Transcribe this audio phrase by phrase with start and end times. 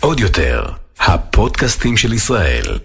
[0.00, 0.64] עוד יותר,
[1.00, 2.78] הפודקאסטים של ישראל.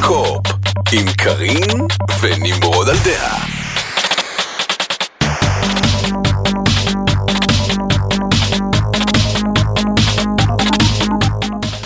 [0.00, 0.46] קופ,
[0.92, 1.86] עם קארין
[2.20, 3.46] ונמרוד על דעה.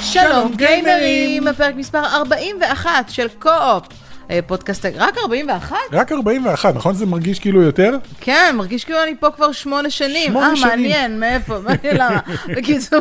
[0.03, 4.10] שלום גיימרים, פרק מספר 41 של קו-אופ.
[4.31, 5.77] אה, פודקאסט, רק 41?
[5.93, 6.95] רק 41, נכון?
[6.95, 7.97] זה מרגיש כאילו יותר?
[8.21, 10.31] כן, מרגיש כאילו אני פה כבר שמונה שנים.
[10.31, 10.71] שמונה שנים.
[10.71, 12.21] אה, מעניין, מאיפה, מעניין למה.
[12.57, 13.01] בקיצור,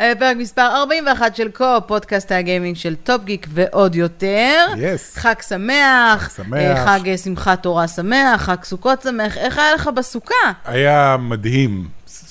[0.00, 4.66] אה, פרק מספר 41 של קו-אופ, פודקאסט הגיימינג של טופ גיק ועוד יותר.
[4.74, 5.18] Yes.
[5.20, 6.22] חג שמח.
[6.22, 6.58] חג שמח.
[6.58, 9.38] אה, חג אה, שמחת תורה שמח, חג סוכות שמח.
[9.38, 10.34] איך היה לך בסוכה?
[10.64, 11.88] היה מדהים,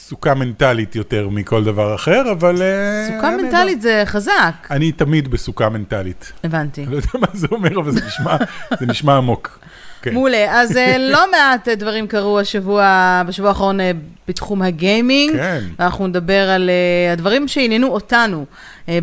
[0.10, 2.62] סוכה מנטלית יותר מכל דבר אחר, אבל...
[2.62, 4.54] אה, סוכה היה מנטלית זה חזק.
[4.72, 6.32] אני תמיד בסוכה מנטלית.
[6.44, 6.84] הבנתי.
[6.84, 8.36] אני לא יודע מה זה אומר, אבל זה נשמע,
[8.80, 9.60] זה נשמע עמוק.
[10.02, 10.14] כן.
[10.14, 10.62] מעולה.
[10.62, 13.92] אז אה, לא מעט דברים קרו השבוע, בשבוע האחרון אה,
[14.28, 15.36] בתחום הגיימינג.
[15.36, 15.64] כן.
[15.80, 16.70] ואנחנו נדבר על
[17.14, 18.46] הדברים שעניינו אותנו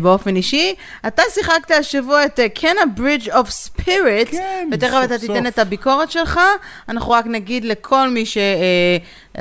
[0.01, 0.73] באופן אישי.
[1.07, 5.47] אתה שיחקת השבוע את a Bridge of Spirit, כן, ותכף סוף אתה תיתן סוף.
[5.47, 6.39] את הביקורת שלך.
[6.89, 8.23] אנחנו רק נגיד לכל מי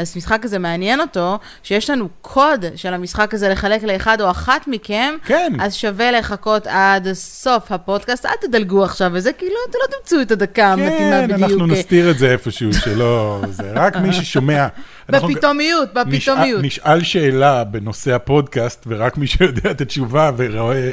[0.05, 5.14] שהמשחק הזה מעניין אותו, שיש לנו קוד של המשחק הזה לחלק לאחד או אחת מכם.
[5.25, 5.52] כן.
[5.61, 10.20] אז שווה לחכות עד סוף הפודקאסט, אל תדלגו עכשיו וזה, כי לא, אתם לא תמצאו
[10.20, 11.50] את הדקה המתאימה כן, בדיוק.
[11.50, 13.41] אנחנו נסתיר את זה איפשהו, שלא...
[13.50, 14.67] זה רק מי ששומע.
[15.08, 16.62] בפתאומיות, בפתאומיות.
[16.62, 20.90] נשאל, שאלה בנושא הפודקאסט, ורק מי שיודע את התשובה, ורואה,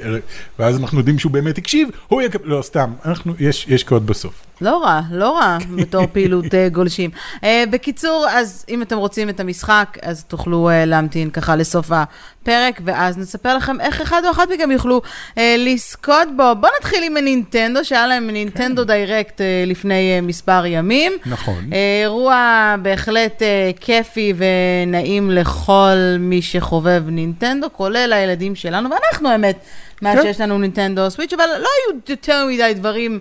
[0.59, 2.47] ואז אנחנו יודעים שהוא באמת הקשיב, הוא יקבל...
[2.47, 4.45] לא, סתם, אנחנו, יש, יש קוד בסוף.
[4.61, 7.09] לא רע, לא רע בתור פעילות אה, גולשים.
[7.43, 12.81] אה, בקיצור, אז אם אתם רוצים את המשחק, אז תוכלו אה, להמתין ככה לסוף הפרק,
[12.85, 15.01] ואז נספר לכם איך אחד או אחת מכם יוכלו
[15.37, 16.43] אה, לזכות בו.
[16.59, 21.11] בואו נתחיל עם הנינטנדו, שהיה להם נינטנדו דיירקט אה, לפני אה, מספר ימים.
[21.25, 21.63] נכון.
[21.73, 23.71] אה, אירוע בהחלט אה,
[24.03, 29.55] כיפי ונעים לכל מי שחובב נינטנדו, כולל הילדים שלנו, ואנחנו האמת,
[30.01, 30.23] מאז כן.
[30.23, 33.19] שיש לנו נינטנדו סוויץ', אבל לא היו יותר מדי דברים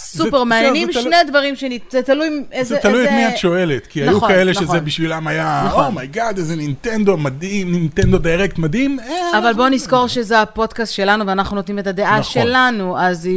[0.00, 2.74] סופר מעניינים, שני דברים שני, זה תלוי איזה...
[2.74, 4.66] זה תלוי את מי את שואלת, כי היו נכון, כאלה נכון.
[4.66, 5.84] שזה בשבילם היה, נכון.
[5.84, 9.00] oh my God, איזה נינטנדו מדהים, נינטנדו דיירקט מדהים.
[9.00, 12.20] אה, אבל בואו נזכור שזה הפודקאסט שלנו ואנחנו נותנים את הדעה.
[12.22, 13.28] שלנו, אז,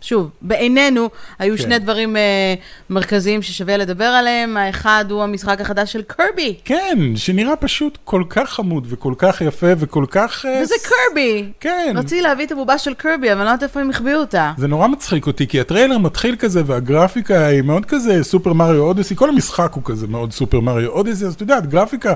[0.00, 1.62] שוב, בעינינו היו כן.
[1.62, 2.54] שני דברים אה,
[2.90, 8.50] מרכזיים ששווה לדבר עליהם, האחד הוא המשחק החדש של קרבי, כן, שנראה פשוט כל כך
[8.50, 10.46] חמוד וכל כך יפה וכל כך...
[10.46, 11.52] אה, וזה קרבי.
[11.60, 11.94] כן.
[11.96, 14.52] רציתי להביא את הבובה של קרבי, אבל אני לא יודעת איפה הם החביאו אותה.
[14.58, 19.16] זה נורא מצחיק אותי, כי הטריילר מתחיל כזה, והגרפיקה היא מאוד כזה סופר מריו אודסי,
[19.16, 22.12] כל המשחק הוא כזה מאוד סופר מריו אודסי, אז אתה יודע, גרפיקה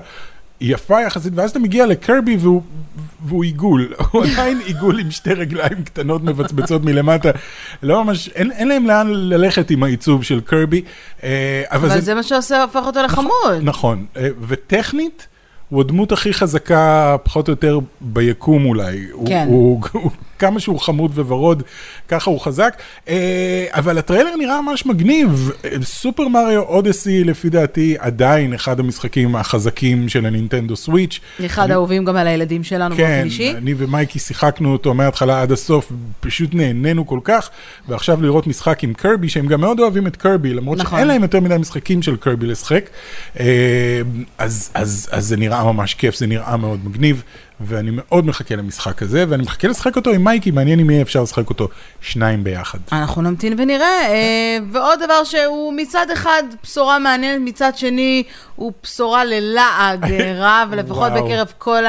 [0.60, 2.62] יפה יחסית, ואז אתה מגיע לקרבי והוא,
[3.24, 7.30] והוא עיגול, הוא עדיין עיגול עם שתי רגליים קטנות מבצבצות מלמטה,
[7.82, 10.82] לא ממש, אין, אין להם לאן ללכת עם העיצוב של קרבי,
[11.22, 13.62] אה, אבל, אבל זה מה שעושה, הופך אותו לחמוד.
[13.62, 15.26] נכון, אה, וטכנית,
[15.68, 19.06] הוא הדמות הכי חזקה, פחות או יותר, ביקום אולי.
[19.26, 19.46] כן.
[19.48, 21.62] הוא, הוא, הוא, כמה שהוא חמוד וורוד,
[22.08, 22.76] ככה הוא חזק.
[23.08, 25.52] אה, אבל הטריילר נראה ממש מגניב.
[25.82, 31.20] סופר מריו אודסי, לפי דעתי, עדיין אחד המשחקים החזקים של הנינטנדו סוויץ'.
[31.46, 33.50] אחד האהובים גם על הילדים שלנו באופן כן, אישי.
[33.50, 37.50] אני ומייקי שיחקנו אותו מההתחלה עד הסוף, פשוט נהנינו כל כך,
[37.88, 40.98] ועכשיו לראות משחק עם קרבי, שהם גם מאוד אוהבים את קרבי, למרות נכון.
[40.98, 42.90] שאין להם יותר מדי משחקים של קרבי לשחק,
[43.40, 44.00] אה,
[44.38, 47.22] אז, אז, אז זה נראה ממש כיף, זה נראה מאוד מגניב,
[47.60, 51.22] ואני מאוד מחכה למשחק הזה, ואני מחכה לשחק אותו עם מייקי, מעניין אם יהיה אפשר
[51.22, 51.68] לשחק אותו
[52.00, 52.78] שניים ביחד.
[52.92, 54.02] אנחנו נמתין ונראה.
[54.08, 58.22] אה, ועוד דבר שהוא מצד אחד בשורה מעניינת, מצד שני
[58.56, 61.12] הוא בשורה ללעג אה, רב, לפחות.
[61.12, 61.84] בקרב כל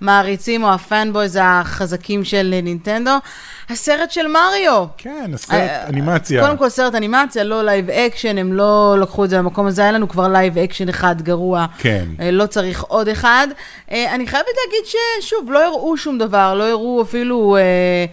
[0.00, 3.10] המעריצים או ה fanboys החזקים של נינטנדו.
[3.70, 4.84] הסרט של מריו.
[4.98, 6.44] כן, הסרט אה, אנימציה.
[6.44, 9.92] קודם כל סרט אנימציה, לא live action, הם לא לקחו את זה למקום הזה, היה
[9.92, 11.66] לנו כבר live action אחד גרוע.
[11.78, 12.04] כן.
[12.20, 13.48] אה, לא צריך עוד אחד.
[13.90, 18.04] אה, אני חייבת להגיד ששוב, לא הראו שום דבר, לא הראו אפילו, אה,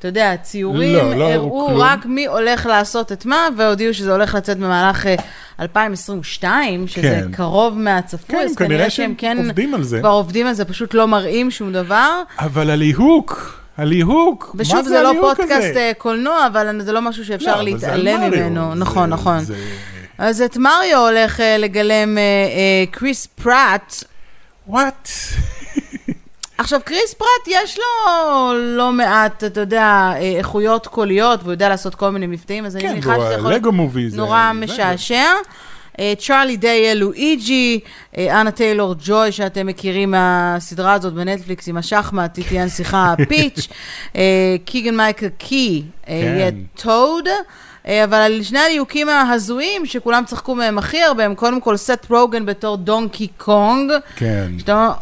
[0.00, 0.96] אתה יודע, ציורים.
[0.96, 1.80] לא, לא הראו כלום.
[1.80, 5.14] רק מי הולך לעשות את מה, והודיעו שזה הולך לצאת במהלך אה,
[5.60, 7.32] 2022, שזה כן.
[7.32, 9.98] קרוב מהצפוי, כן, אז כנראה שהם כן עובדים על זה.
[10.00, 12.22] כבר עובדים על זה, פשוט לא מראים שום דבר.
[12.38, 15.78] אבל הליהוק, הליהוק, מה ושוב, זה זה לא הליהוק פודקאסט הזה?
[15.80, 18.70] אה, קולנוע, אבל זה לא משהו שאפשר לא, זה להתעלם ממנו.
[18.74, 19.38] זה- נכון, נכון.
[19.40, 19.54] זה-
[20.18, 23.94] אז את מריו הולך אה, לגלם אה, אה, קריס פראט.
[24.66, 25.08] וואט?
[26.60, 27.84] עכשיו, קריס פרט, יש לו
[28.76, 29.82] לא מעט, אתה יודע,
[30.14, 33.52] אה, איכויות קוליות, והוא יודע לעשות כל מיני מבטאים, אז אני כן, מניחה שזה יכול
[34.10, 34.16] זה...
[34.16, 35.24] נורא זה- משעשע.
[36.00, 37.80] אה, צ'ארלי דיי לואיג'י,
[38.18, 43.68] אה, אנה טיילור ג'וי, שאתם מכירים מהסדרה הזאת בנטפליקס עם השחמט, איתי הנסיכה פיץ',
[44.64, 46.50] קיגן מייקל קי, יהיה
[46.82, 47.28] טוד.
[47.88, 52.06] אה, אבל על שני הליהוקים ההזויים, שכולם צחקו מהם הכי הרבה, הם קודם כל סט
[52.10, 53.92] רוגן בתור דונקי קונג.
[54.16, 54.50] כן.
[54.58, 54.92] שאתה אומר,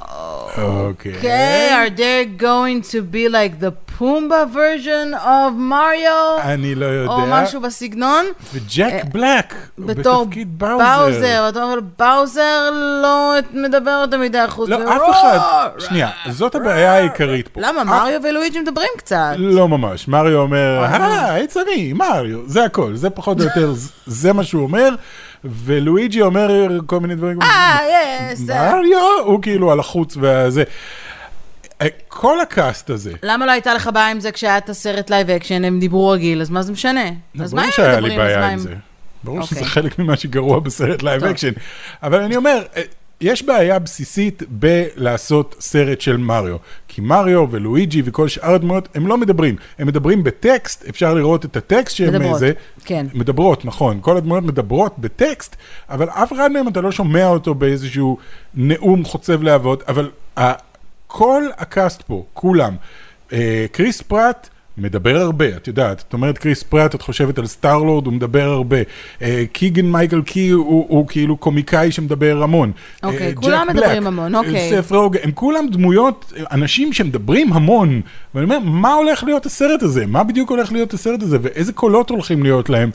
[0.89, 1.15] אוקיי.
[1.15, 6.41] אוקיי, are they going to be like the Pumbaa version of Mario?
[6.43, 7.13] אני לא יודע.
[7.13, 8.25] או משהו בסגנון.
[8.55, 10.85] וג'ק אה, בלק, בתור בתפקיד באוזר.
[10.85, 12.71] באוזר, אתה אומר, באוזר
[13.03, 17.61] לא מדבר יותר מדי חוץ לא, אף אחד, שנייה, זאת הבעיה העיקרית פה.
[17.61, 17.85] למה?
[17.85, 19.33] מריו ולואיג'י מדברים קצת.
[19.37, 21.33] לא ממש, מריו אומר, אה.
[21.33, 23.73] היי, it's me, מריו, זה הכל, זה פחות או יותר,
[24.07, 24.89] זה מה שהוא אומר,
[25.45, 27.43] ולואיג'י אומר כל מיני דברים.
[27.43, 27.79] אה,
[28.33, 28.41] yes.
[28.41, 30.63] מריו, הוא כאילו על החוץ והזה.
[32.09, 35.65] כל הקאסט הזה, למה לא הייתה לך בעיה עם זה כשהיה את הסרט לייב אקשן,
[35.65, 37.05] הם דיברו רגיל, אז מה זה משנה?
[37.41, 38.13] אז מה ברור הם שהיה לי מדברים?
[38.13, 38.75] אז מה בעיה עם זה.
[39.25, 39.59] ברור אוקיי.
[39.59, 41.25] שזה חלק ממה שגרוע בסרט לייב.
[41.25, 41.53] אקשן.
[42.03, 42.83] אבל אני אומר, אה,
[43.21, 46.57] יש בעיה בסיסית בלעשות סרט של מריו.
[46.89, 49.57] כי מריו ולואיג'י וכל שאר הדמויות, הם לא מדברים.
[49.79, 52.53] הם מדברים בטקסט, אפשר לראות את הטקסט שהם מדברות, זה.
[52.85, 53.07] כן.
[53.15, 53.99] מדברות, נכון.
[54.01, 55.57] כל הדמויות מדברות בטקסט,
[55.91, 58.19] אבל אף אחד מהם אתה לא שומע אותו באיזשהו
[58.55, 60.11] נאום חוצב להבות, אבל
[61.09, 62.77] כל הקאסט פה, כולם,
[63.33, 68.07] אה, כריס פראט, מדבר הרבה, את יודעת, את אומרת כריס פראט, את חושבת על סטאר-לורד,
[68.07, 68.77] הוא מדבר הרבה.
[69.23, 72.73] אה, קיגן מייקל קי הוא, הוא כאילו קומיקאי שמדבר המון.
[73.03, 74.71] אוקיי, אה, כולם ג'ק מדברים בלק, המון, אוקיי.
[74.71, 78.01] סת' רוגן, הם כולם דמויות, אנשים שמדברים המון.
[78.35, 80.07] ואני אומר, מה הולך להיות הסרט הזה?
[80.07, 81.39] מה בדיוק הולך להיות הסרט הזה?
[81.43, 82.91] ואיזה קולות הולכים להיות להם?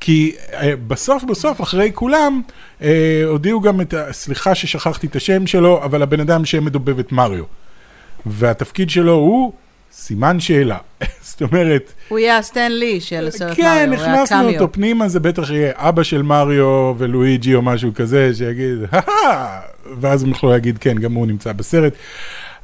[0.00, 2.42] כי אה, בסוף בסוף, אחרי כולם,
[2.82, 4.12] אה, הודיעו גם את ה...
[4.12, 7.44] סליחה ששכחתי את השם שלו, אבל הבן אדם שמדובב את מריו.
[8.26, 9.52] והתפקיד שלו הוא
[9.92, 10.78] סימן שאלה.
[11.22, 14.48] זאת אומרת, הוא יהיה הסטן לי של הסרט כן, מריו, היה הכנסנו.
[14.48, 19.60] אותו פנימה, זה בטח יהיה אבא של מריו ולואיג'י או משהו כזה, שיגיד, הא
[20.00, 21.92] ואז הם יוכלו להגיד, כן, גם הוא נמצא בסרט.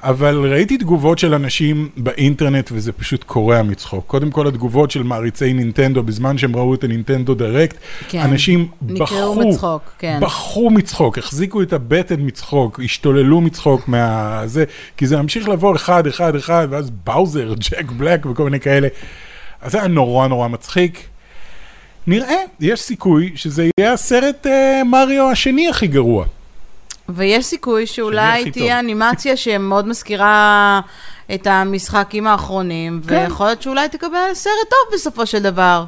[0.03, 4.07] אבל ראיתי תגובות של אנשים באינטרנט וזה פשוט קורע מצחוק.
[4.07, 7.77] קודם כל התגובות של מעריצי נינטנדו בזמן שהם ראו את הנינטנדו דירקט,
[8.09, 8.21] כן.
[8.21, 10.19] אנשים בכו, מצחוק, כן.
[10.23, 14.65] בכו מצחוק, החזיקו את הבטן מצחוק, השתוללו מצחוק מהזה,
[14.97, 18.89] כי זה ממשיך לבוא אחד, אחד, אחד, ואז באוזר, ג'ק בלק וכל מיני כאלה.
[19.61, 21.09] אז זה היה נורא נורא מצחיק.
[22.07, 26.27] נראה, יש סיכוי שזה יהיה הסרט אה, מריו השני הכי גרוע.
[27.15, 28.79] ויש סיכוי שאולי תהיה.
[28.79, 30.81] אנימציה שמאוד מזכירה
[31.35, 33.15] את המשחקים האחרונים, כן.
[33.15, 35.85] ויכול להיות שאולי תקבל סרט טוב בסופו של דבר.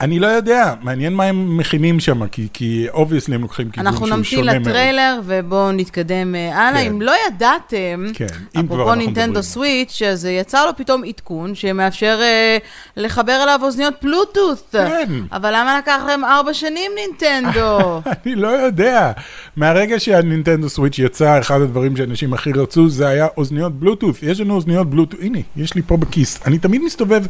[0.00, 4.06] אני לא יודע, מעניין מה הם מכינים שם, כי, כי obviously הם לוקחים כיוון אנחנו
[4.06, 4.68] שהוא נמתין שונה מאוד.
[4.68, 6.80] לטריילר ובואו נתקדם אה, הלאה.
[6.82, 6.86] כן.
[6.86, 8.26] אם לא ידעתם, כן,
[8.60, 9.42] אפרופו אנחנו נינטנדו.
[9.42, 12.58] סוויץ', אז אה, יצא לו פתאום עדכון שמאפשר אה,
[12.96, 14.68] לחבר אליו אוזניות בלוטות'.
[14.72, 15.12] כן.
[15.32, 18.00] אבל למה לקח להם ארבע שנים נינטנדו?
[18.24, 19.12] אני לא יודע.
[19.56, 24.22] מהרגע שהנינטנדו סוויץ' יצא, אחד הדברים שאנשים הכי רצו זה היה אוזניות בלוטות'.
[24.22, 26.40] יש לנו אוזניות בלוטות', הנה, יש לי פה בכיס.
[26.46, 27.22] אני תמיד מסתובב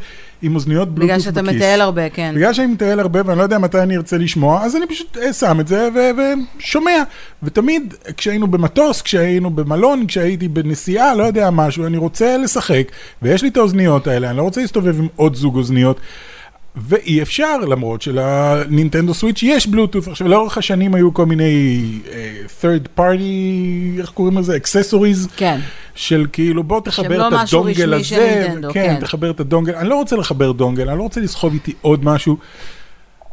[0.43, 1.27] עם אוזניות בלוטות' בכיס.
[1.27, 2.33] בגלל שאתה מטייל הרבה, כן.
[2.37, 5.33] בגלל שאני מטייל הרבה ואני לא יודע מתי אני ארצה לשמוע, אז אני פשוט אה,
[5.33, 5.89] שם את זה
[6.59, 7.03] ושומע.
[7.43, 13.49] ותמיד כשהיינו במטוס, כשהיינו במלון, כשהייתי בנסיעה, לא יודע משהו, אני רוצה לשחק, ויש לי
[13.49, 16.01] את האוזניות האלה, אני לא רוצה להסתובב עם עוד זוג אוזניות.
[16.81, 20.09] ואי אפשר, למרות שלנינטנדו סוויץ' יש בלוטות'.
[20.09, 22.09] עכשיו, לאורך השנים היו כל מיני uh,
[22.63, 24.57] third party, איך קוראים לזה?
[24.57, 25.29] accessories.
[25.37, 25.61] כן.
[25.95, 29.01] של כאילו בוא תחבר לא את משהו הדונגל רשמי של הזה, נינטנדו, כן, כן.
[29.01, 32.37] תחבר את הדונגל, אני לא רוצה לחבר דונגל, אני לא רוצה לסחוב איתי עוד משהו.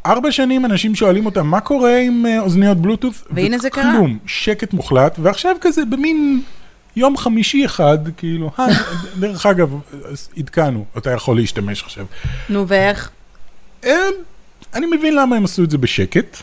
[0.05, 3.13] ארבע שנים אנשים שואלים אותם, מה קורה עם אה, אוזניות בלוטות'?
[3.31, 3.89] והנה זה קרה.
[3.89, 6.41] וכלום, שקט מוחלט, ועכשיו כזה במין
[6.95, 8.51] יום חמישי אחד, כאילו,
[9.19, 9.75] דרך אגב,
[10.37, 12.05] עדכנו, אתה יכול להשתמש עכשיו.
[12.49, 13.09] נו, ואיך?
[14.73, 16.37] אני מבין למה הם עשו את זה בשקט,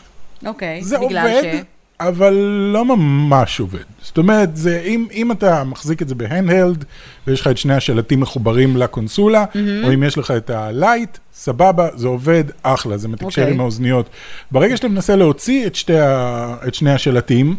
[0.45, 1.73] אוקיי, זה בגלל עובד, ש...
[1.99, 2.33] אבל
[2.73, 3.83] לא ממש עובד.
[4.01, 6.85] זאת אומרת, זה, אם, אם אתה מחזיק את זה בהנדהלד,
[7.27, 9.85] ויש לך את שני השלטים מחוברים לקונסולה, mm-hmm.
[9.85, 13.53] או אם יש לך את הלייט, סבבה, זה עובד, אחלה, זה מתקשר אוקיי.
[13.53, 14.09] עם האוזניות.
[14.51, 17.55] ברגע שאתה מנסה להוציא את, שתי ה, את שני השלטים,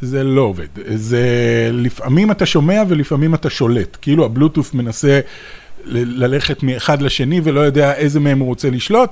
[0.00, 0.66] זה לא עובד.
[0.94, 1.20] זה
[1.72, 3.96] לפעמים אתה שומע ולפעמים אתה שולט.
[4.00, 5.20] כאילו הבלוטוף מנסה
[5.84, 9.10] ללכת מאחד לשני ולא יודע איזה מהם הוא רוצה לשלוט.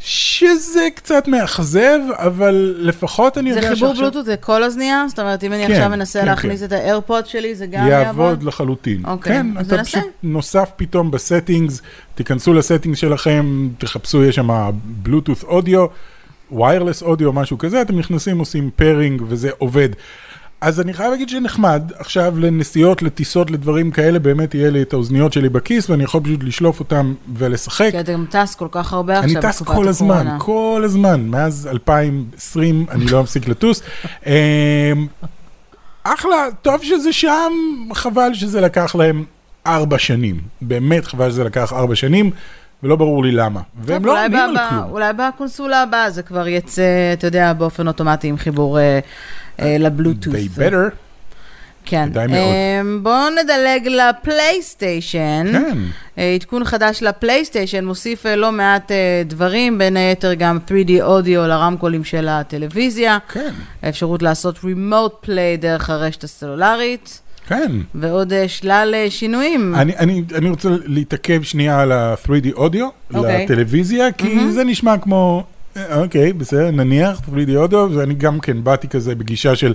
[0.00, 5.04] שזה קצת מאכזב, אבל לפחות אני זה יודע חיבור בלוטות לכל אוזנייה?
[5.08, 6.66] זאת אומרת, אם אני כן, עכשיו מנסה כן, להכניס כן.
[6.66, 9.02] את האיירפוד שלי, זה גם יעבוד לחלוטין.
[9.04, 10.00] אוקיי, כן, אז אתה ננסה.
[10.00, 11.82] פשוט נוסף פתאום ב settings,
[12.14, 15.86] תיכנסו ל settings שלכם, תחפשו, יש שם בלוטות' audio,
[16.52, 19.88] wireless audio, משהו כזה, אתם נכנסים, עושים pairing וזה עובד.
[20.60, 25.32] אז אני חייב להגיד שנחמד, עכשיו לנסיעות, לטיסות, לדברים כאלה, באמת יהיה לי את האוזניות
[25.32, 27.90] שלי בכיס, ואני יכול פשוט לשלוף אותם ולשחק.
[27.90, 30.38] כי אתה גם טס כל כך הרבה אני עכשיו טס בתקופת כל הזמן, הקורונה.
[30.38, 33.82] כל הזמן, מאז 2020 אני לא מפסיק לטוס.
[34.26, 34.32] אמ,
[36.04, 37.52] אחלה, טוב שזה שם,
[37.92, 39.24] חבל שזה לקח להם
[39.66, 40.40] ארבע שנים.
[40.60, 42.30] באמת חבל שזה לקח ארבע שנים,
[42.82, 43.60] ולא ברור לי למה.
[43.82, 44.84] והם לא עונים ב- על כלום.
[44.90, 46.82] אולי בקונסולה הבאה זה כבר יצא,
[47.12, 48.98] אתה יודע, באופן אוטומטי עם חיבור אה,
[49.60, 50.34] אה, לבלוטות'.
[50.34, 50.94] They better,
[51.84, 52.08] כן.
[52.10, 52.38] כדאי מאוד.
[52.80, 55.46] אמ, בואו נדלג לפלייסטיישן.
[55.52, 55.78] כן.
[56.18, 61.46] אה, עדכון חדש לפלייסטיישן מוסיף אה, לא מעט אה, דברים, בין היתר גם 3D אודיו
[61.46, 63.50] לרמקולים של הטלוויזיה, כן,
[63.82, 67.72] האפשרות לעשות remote play דרך הרשת הסלולרית, כן.
[67.94, 69.74] ועוד אה, שלל אה, שינויים.
[69.74, 73.44] אני, אני, אני רוצה להתעכב שנייה על ה-3D אודיו, אוקיי.
[73.44, 74.50] לטלוויזיה, כי מהמם.
[74.50, 75.44] זה נשמע כמו,
[75.76, 79.74] אה, אוקיי, בסדר, נניח 3D אודיו, ואני גם כן באתי כזה בגישה של,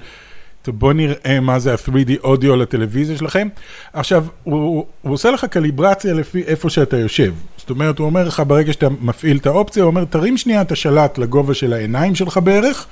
[0.62, 3.48] טוב, בוא נראה מה זה ה-3D אודיו לטלוויזיה שלכם.
[3.94, 7.34] עכשיו, הוא, הוא עושה לך קליברציה לפי איפה שאתה יושב.
[7.58, 10.72] זאת אומרת, הוא אומר לך, ברגע שאתה מפעיל את האופציה, הוא אומר, תרים שנייה את
[10.72, 12.88] השלט לגובה של העיניים שלך בערך.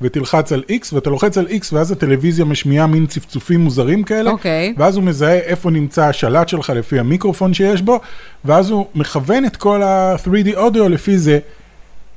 [0.00, 4.30] ותלחץ על X, ואתה לוחץ על X, ואז הטלוויזיה משמיעה מין צפצופים מוזרים כאלה.
[4.30, 4.74] אוקיי.
[4.76, 8.00] ואז הוא מזהה איפה נמצא השלט שלך לפי המיקרופון שיש בו,
[8.44, 11.38] ואז הוא מכוון את כל ה-3D אודיו לפי זה,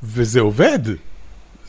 [0.04, 0.80] וזה עובד.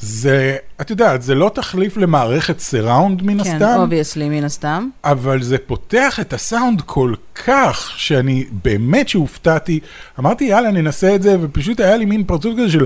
[0.00, 4.88] זה, את יודעת, זה לא תחליף למערכת סיראונד מן כן, הסתם, obviously, מן הסתם.
[5.04, 9.80] אבל זה פותח את הסאונד כל כך, שאני באמת שהופתעתי.
[10.18, 12.84] אמרתי, יאללה, ננסה את זה, ופשוט היה לי מין פרצוף כזה של,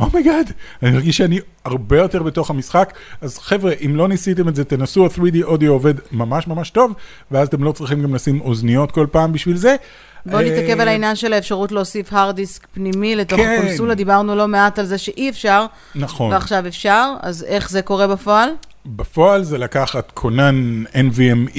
[0.00, 0.52] oh my god,
[0.82, 2.92] אני מרגיש שאני הרבה יותר בתוך המשחק.
[3.20, 6.92] אז חבר'ה, אם לא ניסיתם את זה, תנסו, ה-3D אודיו עובד ממש ממש טוב,
[7.30, 9.76] ואז אתם לא צריכים גם לשים אוזניות כל פעם בשביל זה.
[10.26, 13.56] בואו נתעכב אה, על העניין של האפשרות להוסיף hard disk פנימי לתוך כן.
[13.58, 16.32] הקונסולה, דיברנו לא מעט על זה שאי אפשר, נכון.
[16.32, 18.50] ועכשיו אפשר, אז איך זה קורה בפועל?
[18.86, 21.58] בפועל זה לקחת כונן NVMe,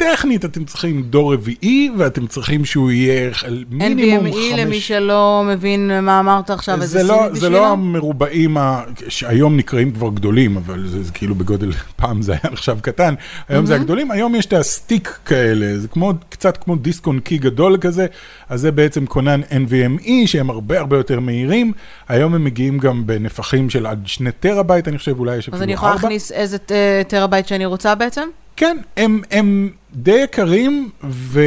[0.00, 3.30] טכנית אתם צריכים דור רביעי, ואתם צריכים שהוא יהיה
[3.70, 4.52] מינימום NVMe חמש...
[4.52, 7.50] E למי שלא מבין מה אמרת עכשיו, איזה זה לא, סיני זה בשבילו?
[7.50, 8.82] לא המרובעים ה...
[9.08, 13.14] שהיום נקראים כבר גדולים, אבל זה, זה כאילו בגודל, פעם זה היה נחשב קטן,
[13.48, 17.38] היום זה הגדולים, היום יש את הסטיק כאלה, זה כמו, קצת כמו דיסק און קי
[17.38, 18.06] גדול כזה,
[18.48, 21.72] אז זה בעצם כונן NVMe, שהם הרבה הרבה יותר מהירים,
[22.08, 25.62] היום הם מגיעים גם בנפחים של עד שני טראבייט, אני חושב, אולי יש אפילו אז
[25.62, 25.64] ארבע.
[25.64, 26.72] אני יכולה להכניס איזה ט-
[27.08, 28.28] טראבייט שאני רוצה בעצם?
[28.60, 31.40] כן, הם, הם די יקרים, ו...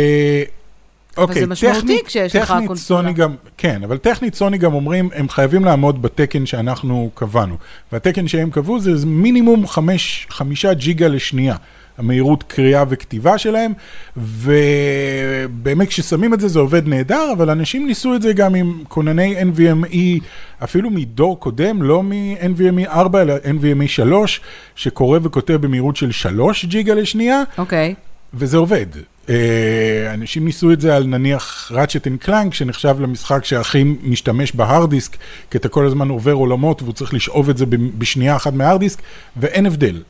[1.18, 2.78] אוקיי, זה משמעותי טכנית- כשיש לך קונסולה.
[3.02, 7.56] סוני גם, כן, אבל טכנית סוני גם אומרים, הם חייבים לעמוד בתקן שאנחנו קבענו.
[7.92, 11.56] והתקן שהם קבעו זה מינימום חמש, חמישה ג'יגה לשנייה.
[11.98, 13.72] המהירות קריאה וכתיבה שלהם,
[14.18, 19.42] ובאמת כששמים את זה זה עובד נהדר, אבל אנשים ניסו את זה גם עם כונני
[19.42, 20.24] NVMe,
[20.64, 24.42] אפילו מדור קודם, לא מ-NVMe 4 אלא NVMe 3,
[24.76, 27.96] שקורא וכותב במהירות של 3 ג'יגה לשנייה, אוקיי.
[28.34, 28.86] וזה עובד.
[29.30, 34.60] אה, אנשים ניסו את זה על נניח ראצ'ט אנד קלאנק, שנחשב למשחק שהכי משתמש ב
[34.60, 35.18] hard disk,
[35.52, 37.66] כי אתה כל הזמן עובר עולמות והוא צריך לשאוב את זה
[37.98, 39.02] בשנייה אחת מה hard disk,
[39.38, 40.02] ואין הבדל.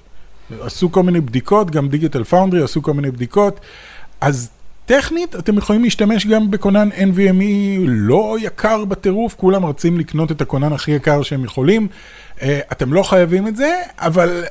[0.61, 3.59] עשו כל מיני בדיקות, גם דיגיטל פאונדרי עשו כל מיני בדיקות,
[4.21, 4.49] אז
[4.85, 10.73] טכנית אתם יכולים להשתמש גם בכונן NVMe לא יקר בטירוף, כולם רצים לקנות את הכונן
[10.73, 11.87] הכי יקר שהם יכולים.
[12.41, 14.43] אה, אתם לא חייבים את זה, אבל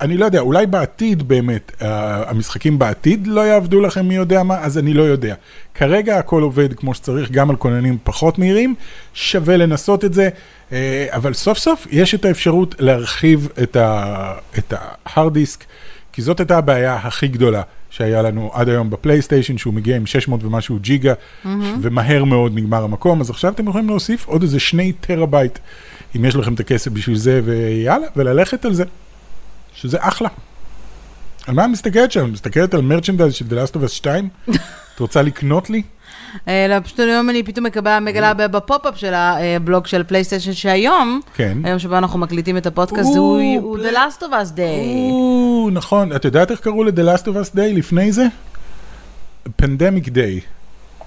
[0.00, 4.58] אני לא יודע, אולי בעתיד באמת, אה, המשחקים בעתיד לא יעבדו לכם מי יודע מה,
[4.58, 5.34] אז אני לא יודע.
[5.74, 8.74] כרגע הכל עובד כמו שצריך, גם על כוננים פחות מהירים,
[9.14, 10.28] שווה לנסות את זה,
[10.72, 15.64] אה, אבל סוף סוף יש את האפשרות להרחיב את ה hard disk,
[16.12, 20.44] כי זאת הייתה הבעיה הכי גדולה שהיה לנו עד היום בפלייסטיישן, שהוא מגיע עם 600
[20.44, 21.14] ומשהו ג'יגה,
[21.80, 25.58] ומהר מאוד נגמר המקום, אז עכשיו אתם יכולים להוסיף עוד איזה שני טראבייט,
[26.16, 28.84] אם יש לכם את הכסף בשביל זה, ויאללה, וללכת על זה.
[29.74, 30.28] שזה אחלה.
[31.46, 32.32] על מה מסתכלת שם?
[32.32, 34.28] מסתכלת על merchandise של The Last of Us 2?
[34.94, 35.82] את רוצה לקנות לי?
[36.48, 37.66] אה, לא, פשוט היום אני פתאום
[38.00, 41.58] מגלה ב pop-up של הבלוג של פלייסטיישן שהיום, כן.
[41.64, 45.70] היום שבו אנחנו מקליטים את הפודקאסט, הוא The Last of Us Day.
[45.72, 46.16] נכון.
[46.16, 48.26] את יודעת איך קראו ל-The Last of Us Day לפני זה?
[49.56, 50.40] Pandemic Day.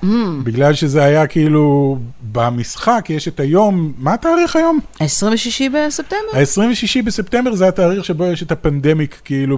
[0.04, 0.08] Mm.
[0.44, 1.98] בגלל שזה היה כאילו
[2.32, 4.80] במשחק, יש את היום, מה התאריך היום?
[5.00, 6.18] 26 בספטמבר?
[6.34, 9.58] ה-26 בספטמבר זה התאריך שבו יש את ה Pandemic כאילו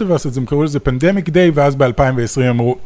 [0.00, 2.76] of Us, אז הם קראו לזה Pandemic Day, ואז ב-2020 אמרו,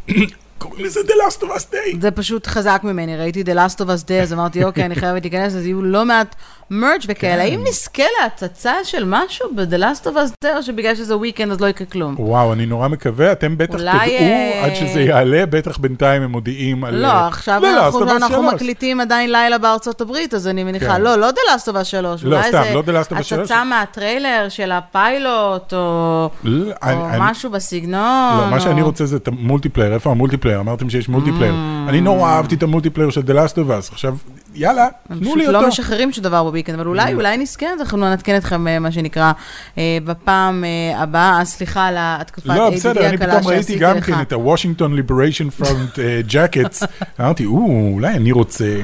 [0.64, 1.97] קוראים לזה The Last of Us Day.
[2.00, 5.23] זה פשוט חזק ממני, ראיתי The Last of Us Day, אז אמרתי, אוקיי, אני חייבת
[5.23, 6.35] להיכנס, אז יהיו לא מעט
[6.71, 7.42] מרץ' וכאלה.
[7.42, 11.61] האם נזכה להצצה של משהו ב-The Last of Us Day, או שבגלל שזה weekend אז
[11.61, 12.14] לא יקרה כלום?
[12.18, 16.85] וואו, אני נורא מקווה, אתם בטח תדעו אה, עד שזה יעלה, בטח בינתיים הם מודיעים
[16.85, 16.94] על...
[16.94, 18.54] לא, אה, עכשיו אנחנו of Us אנחנו 3.
[18.54, 21.02] מקליטים עדיין לילה בארצות הברית, אז אני מניחה, כן.
[21.02, 23.33] לא, לא The Last of Us 3, לא, סתם, לא The Last of Us 3.
[23.33, 26.75] הצצה מהטריילר של הפיילוט, או לא,
[27.18, 28.40] משהו בסגנון.
[28.40, 30.53] לא, מה שאני רוצה זה את ה multiplayer, איפה ה multiplayer?
[30.61, 31.52] אמרתם שיש multiplayer.
[31.52, 31.88] Mm.
[31.88, 34.16] אני נורא אהבתי את ה multiplayer של The Last of Us, עכשיו,
[34.54, 35.68] יאללה, תנו פשוט לי לא אותו.
[35.68, 38.92] משחררים שום דבר ב weekend, אבל אולי, אולי נזכה, אז אנחנו נעדכן אתכם, אה, מה
[38.92, 39.32] שנקרא,
[39.78, 41.44] אה, בפעם אה, הבאה.
[41.44, 44.04] סליחה על התקופת לא, ADD בסדר, אני הקלה פתאום ראיתי שעשיתי גם לך.
[44.04, 45.99] כן את ה-Washington Liberation Front
[46.30, 46.87] jackets,
[47.20, 48.80] אמרתי, או, אולי אני רוצה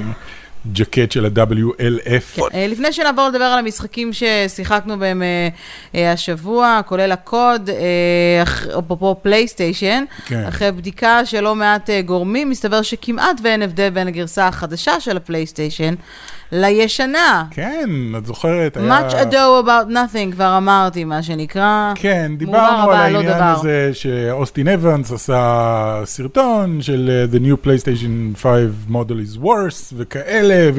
[0.73, 2.43] ג'קט של ה-WLF.
[2.55, 5.49] אה, לפני שנעבור לדבר על המשחקים ששיחקנו בהם אה,
[5.95, 8.43] אה, השבוע, כולל הקוד, אה,
[8.79, 10.45] אפרופו פלייסטיישן, כן.
[10.49, 15.17] אחרי בדיקה של לא מעט אה, גורמים, מסתבר שכמעט ואין הבדל בין הגרסה החדשה של
[15.17, 15.95] הפלייסטיישן
[16.53, 17.45] לישנה.
[17.51, 19.01] כן, את זוכרת, היה...
[19.01, 21.93] Much ado about nothing, כבר אמרתי, מה שנקרא.
[21.95, 23.45] כן, דיברנו על לא העניין דבר.
[23.45, 28.51] הזה שאוסטין אבנס עשה סרטון של uh, The New PlayStation 5
[28.91, 30.79] Model is worse וכאלה, ו...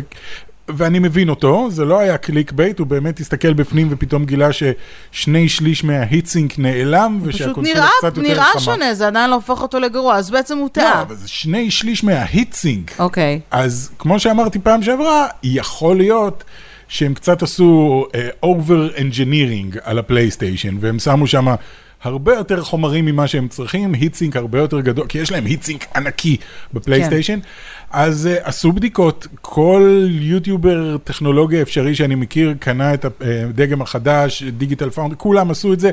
[0.75, 5.84] ואני מבין אותו, זה לא היה clickbait, הוא באמת הסתכל בפנים ופתאום גילה ששני שליש
[5.84, 8.62] מה heatsink נעלם, ושהקונסולה נראה, קצת יותר נראה חמה.
[8.62, 11.01] שונה, זה עדיין לא הופך אותו לגרוע, אז בעצם הוא לא, טעה.
[11.01, 13.00] אבל זה שני שליש מה heatsink.
[13.00, 13.40] אוקיי.
[13.51, 16.44] אז כמו שאמרתי פעם שעברה, יכול להיות
[16.88, 21.48] שהם קצת עשו uh, over engineering על הפלייסטיישן, והם שמו שם
[22.04, 26.38] הרבה יותר חומרים ממה שהם צריכים, heatsink הרבה יותר גדול, כי יש להם heatsink ענקי
[26.74, 27.40] בפלייסטיישן.
[27.40, 27.48] כן.
[27.91, 33.05] אז uh, עשו בדיקות, כל יוטיובר טכנולוגיה אפשרי שאני מכיר קנה את
[33.50, 35.91] הדגם החדש, Digital Foundry, כולם עשו את זה.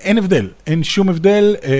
[0.00, 1.72] אין הבדל, אין שום הבדל, אה,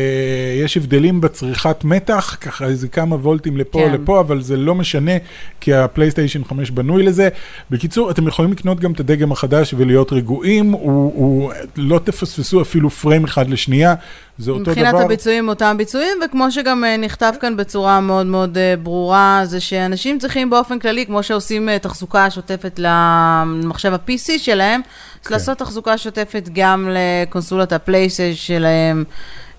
[0.65, 3.93] יש הבדלים בצריכת מתח, ככה איזה כמה וולטים לפה כן.
[3.93, 5.13] לפה, אבל זה לא משנה,
[5.61, 7.29] כי הפלייסטיישן 5 בנוי לזה.
[7.71, 12.91] בקיצור, אתם יכולים לקנות גם את הדגם החדש ולהיות רגועים, הוא, הוא לא תפספסו אפילו
[12.91, 13.95] פריים אחד לשנייה,
[14.39, 14.71] זה אותו דבר.
[14.73, 19.61] מבחינת הביצועים אותם ביצועים, וכמו שגם אה, נכתב כאן בצורה מאוד מאוד אה, ברורה, זה
[19.61, 24.81] שאנשים צריכים באופן כללי, כמו שעושים אה, תחזוקה שוטפת למחשב ה-PC שלהם,
[25.25, 25.35] כן.
[25.35, 29.05] לעשות תחזוקה שוטפת גם לקונסולת הפלייסטיישן שלהם.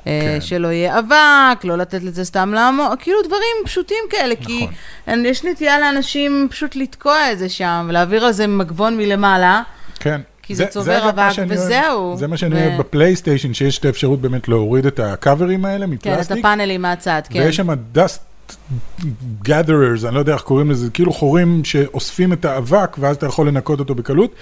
[0.05, 0.38] כן.
[0.41, 4.74] שלא יהיה אבק, לא לתת לזה סתם לעמוד, כאילו דברים פשוטים כאלה, כי נכון.
[5.08, 9.62] אני- יש נטייה לאנשים פשוט לתקוע את זה שם, ולהעביר על זה מגבון מלמעלה.
[10.00, 10.22] כן.
[10.45, 12.17] כי זה צובר אגב מה אבק, וזהו.
[12.17, 15.85] זה מה שאני ו- אוהב בפלייסטיישן, שיש את האפשרות באמת להוריד את ה covers האלה
[15.85, 16.37] כן, את מפלסטיק.
[16.37, 17.39] הפאנלים מהצד, כן.
[17.39, 18.55] ויש שם dust
[19.45, 23.47] gatherers, אני לא יודע איך קוראים לזה, כאילו חורים שאוספים את האבק, ואז אתה יכול
[23.47, 24.35] לנקות אותו בקלות.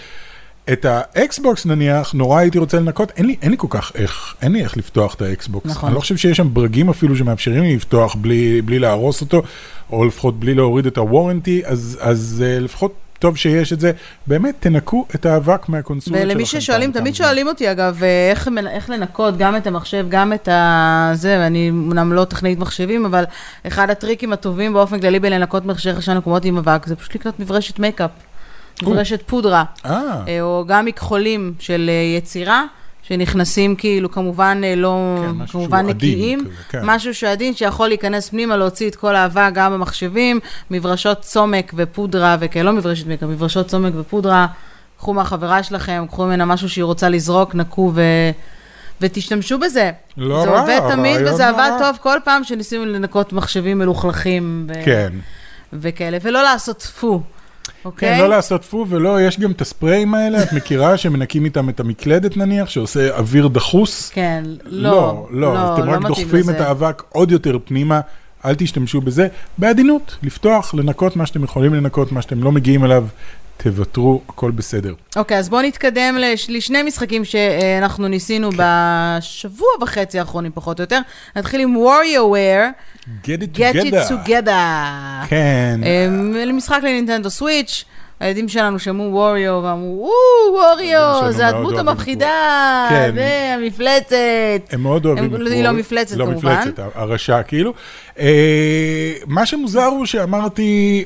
[0.72, 4.52] את האקסבוקס נניח, נורא הייתי רוצה לנקות, אין לי, אין לי כל כך איך, אין
[4.52, 5.70] לי איך לפתוח את האקסבוקס.
[5.70, 5.88] נכון.
[5.88, 9.42] אני לא חושב שיש שם ברגים אפילו שמאפשרים לי לפתוח בלי, בלי להרוס אותו,
[9.92, 13.92] או לפחות בלי להוריד את ה warranty, אז, אז uh, לפחות טוב שיש את זה.
[14.28, 16.32] באמת, תנקו את האבק מהקונסולות שלכם.
[16.32, 20.48] ולמי ששואלים, תמיד שואלים אותי, אגב, אה, איך, איך לנקות גם את המחשב, גם את
[20.48, 21.12] ה...
[21.14, 23.24] זה, ואני אומנם לא טכנאית מחשבים, אבל
[23.68, 27.80] אחד הטריקים הטובים באופן כללי בלנקות מחשב ישן מקומות עם אבק, זה פשוט לקנות מברשת
[27.80, 28.12] מייקאפ,
[28.82, 29.64] מברשת פודרה.
[29.86, 29.92] אה,
[30.28, 32.64] אה, או גם מכחולים של יצירה.
[33.04, 36.80] שנכנסים כאילו, כמובן אה, לא, כן, כמובן שהוא עדין נקיים, כזה, כן.
[36.84, 40.40] משהו שהוא עדין, שיכול להיכנס פנימה, להוציא את כל האבק גם במחשבים,
[40.72, 44.48] מברשות סומק ופודרה וכאלה, לא מברשת מייקאפ, מברשות סומק ופודרה,
[44.98, 48.02] קחו מהחברה שלכם, קחו ממנה משהו שהיא רוצה לזרוק, נקו ו...
[49.02, 49.92] ותשתמשו בזה.
[50.18, 51.80] לא זה רע, עובד תמיד, רעיון וזה לא עבד רע.
[51.80, 54.86] טוב כל פעם שניסינו לנקות מחשבים מלוכלכים ו...
[54.86, 55.14] כן.
[55.74, 57.22] וכאלה, ולא לעשות טפו,
[57.86, 58.16] אוקיי?
[58.16, 61.80] כן, לא לעשות פו, ולא, יש גם את הספריים האלה, את מכירה, שמנקים איתם את
[61.80, 64.10] המקלדת נניח, שעושה אוויר דחוס?
[64.10, 66.52] כן, לא, לא, לא, אז אתם לא רק דוחפים לזה.
[66.52, 68.02] את האבק עוד יותר פנימה,
[68.46, 69.28] אל תשתמשו בזה.
[69.58, 73.06] בעדינות, לפתוח, לנקות מה שאתם יכולים לנקות, מה שאתם לא מגיעים אליו,
[73.58, 74.94] תוותרו, הכל בסדר.
[75.16, 81.00] אוקיי, אז בואו נתקדם לש- לשני משחקים שאנחנו ניסינו בשבוע וחצי האחרונים, פחות או יותר.
[81.36, 82.68] נתחיל עם WarioWare,
[83.24, 84.10] Get it Get together.
[84.10, 85.28] It Together.
[85.28, 85.80] כן.
[85.84, 87.86] אמ, למשחק לנינטנדו סוויץ'.
[88.24, 92.28] הילדים שלנו שמעו ווריו ואמרו, או, ווריו, זה הדמות המפחידה,
[92.90, 93.12] כן.
[93.16, 94.16] והמפלצת.
[94.72, 96.56] הם מאוד אוהבים את היא לא מפלצת, לא כמובן.
[96.60, 97.74] מפלצת, הרשע כאילו.
[98.20, 101.04] אה, מה שמוזר הוא שאמרתי,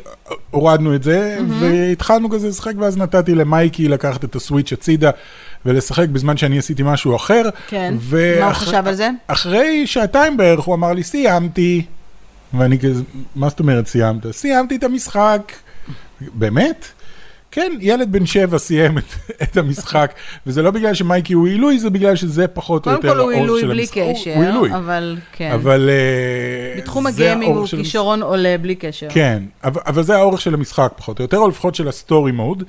[0.52, 5.12] הורדנו את זה, והתחלנו כזה לשחק, ואז נתתי למייקי לקחת את הסוויץ' הצידה
[5.66, 7.44] ולשחק בזמן שאני עשיתי משהו אחר.
[7.68, 9.10] כן, ואח- מה הוא חשב על זה?
[9.28, 11.82] אחרי שעתיים בערך הוא אמר לי, סיימתי.
[12.54, 13.02] ואני כזה,
[13.36, 14.32] מה זאת אומרת סיימת?
[14.32, 15.42] סיימתי את המשחק.
[16.22, 16.86] באמת?
[17.52, 19.04] כן, ילד בן שבע סיים את,
[19.44, 20.14] את המשחק,
[20.48, 23.32] וזה לא בגלל שמייקי הוא עילוי, זה בגלל שזה פחות או קודם יותר כל הוא
[23.32, 23.98] האור עילוי של בלי המשחק.
[23.98, 25.52] הוא- קשר, הוא עילוי, אבל כן.
[25.52, 27.68] אבל אה, בתחום הגיימינג הוא.
[27.68, 29.08] כישרון עולה בלי קשר.
[29.10, 32.32] כן, אבל, אבל זה האורך של המשחק פחות או יותר, או לפחות של ה story
[32.32, 32.64] mode.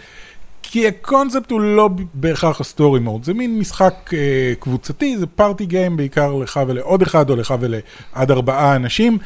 [0.63, 4.19] כי הקונספט הוא לא בהכרח ה story mode, זה מין משחק אה,
[4.61, 9.19] קבוצתי, זה party game בעיקר לך ולעוד אחד, או לך ולעוד ארבעה אנשים.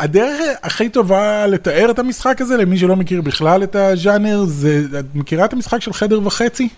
[0.00, 5.04] הדרך הכי טובה לתאר את המשחק הזה, למי שלא מכיר בכלל את הז'אנר, זה, את
[5.14, 6.68] מכירה את המשחק של חדר וחצי?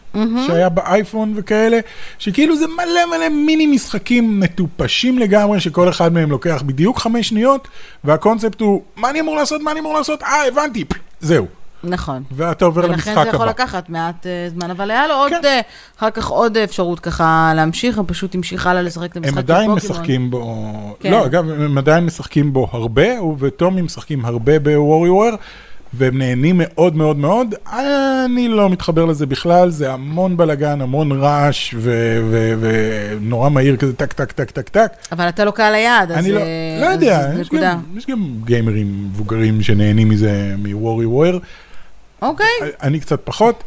[0.46, 1.80] שהיה באייפון וכאלה,
[2.18, 7.68] שכאילו זה מלא מלא מיני משחקים מטופשים לגמרי, שכל אחד מהם לוקח בדיוק חמש שניות,
[8.04, 10.84] והקונספט הוא, מה אני אמור לעשות, מה אני אמור לעשות, אה, הבנתי,
[11.20, 11.59] זהו.
[11.84, 12.22] נכון.
[12.32, 13.28] ואתה עובר ולכן למשחק זה הבא.
[13.28, 15.40] יכול לקחת מעט אה, זמן, אבל היה לו עוד, כן.
[15.44, 15.60] אה,
[15.98, 19.70] אחר כך עוד אפשרות ככה להמשיך, הוא פשוט המשיך הלאה לשחק את המשחק הם עדיין.
[19.70, 21.10] משחקים בו, כן.
[21.10, 25.34] לא, אגב, הם עדיין משחקים בו הרבה, הוא וטומי משחקים הרבה בווריואר,
[25.94, 27.54] והם נהנים מאוד מאוד מאוד.
[28.24, 31.74] אני לא מתחבר לזה בכלל, זה המון בלאגן, המון רעש,
[32.60, 34.92] ונורא מהיר כזה טק טק טק טק טק.
[35.12, 37.48] אבל אתה לא קהל היעד, אז אני לא, אה, לא יודע, זה יש.
[37.48, 41.38] גם, יש גם גיימרים מבוגרים שנהנים מזה מווריואר.
[42.22, 42.46] אוקיי,
[42.82, 43.64] אני קצת פחות.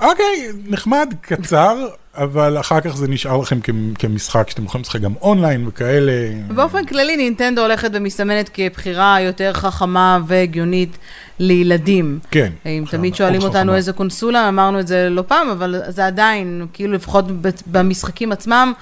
[0.00, 3.58] אוקיי, נחמד, קצר, אבל אחר כך זה נשאר לכם
[3.98, 6.12] כמשחק שאתם יכולים לשחק גם אונליין וכאלה.
[6.48, 10.98] באופן כללי נינטנדו הולכת ומסתמנת כבחירה יותר חכמה והגיונית
[11.38, 12.18] לילדים.
[12.30, 12.52] כן.
[12.66, 13.74] אם תמיד שואלים אותנו.
[13.74, 17.24] איזה קונסולה, אמרנו את זה לא פעם, אבל זה עדיין, כאילו לפחות
[17.66, 18.72] במשחקים עצמם,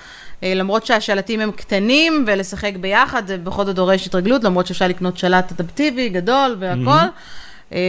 [0.43, 5.19] אה, למרות שהשלטים הם קטנים ולשחק ביחד, זה בכל זאת דורש התרגלות, למרות שאפשר לקנות
[5.19, 6.91] שלט אדפטיבי גדול והכל.
[6.91, 7.07] אה,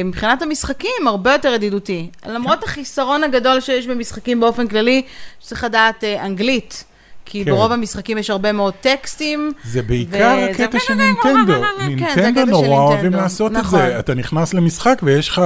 [0.06, 2.10] מבחינת המשחקים, הרבה יותר ידידותי.
[2.28, 2.66] למרות כן.
[2.66, 5.02] החיסרון הגדול שיש במשחקים באופן כללי,
[5.40, 6.84] שצריך לדעת אה, אנגלית.
[7.26, 7.52] כי כן.
[7.52, 9.52] ברוב המשחקים יש הרבה מאוד טקסטים.
[9.64, 11.54] זה בעיקר וזה- הקטע של נינטנדו.
[12.00, 13.12] כן, נינטנדו נורא אוהבים.
[13.14, 13.80] לעשות את נכון.
[13.80, 14.00] זה.
[14.00, 15.42] אתה נכנס למשחק ויש לך,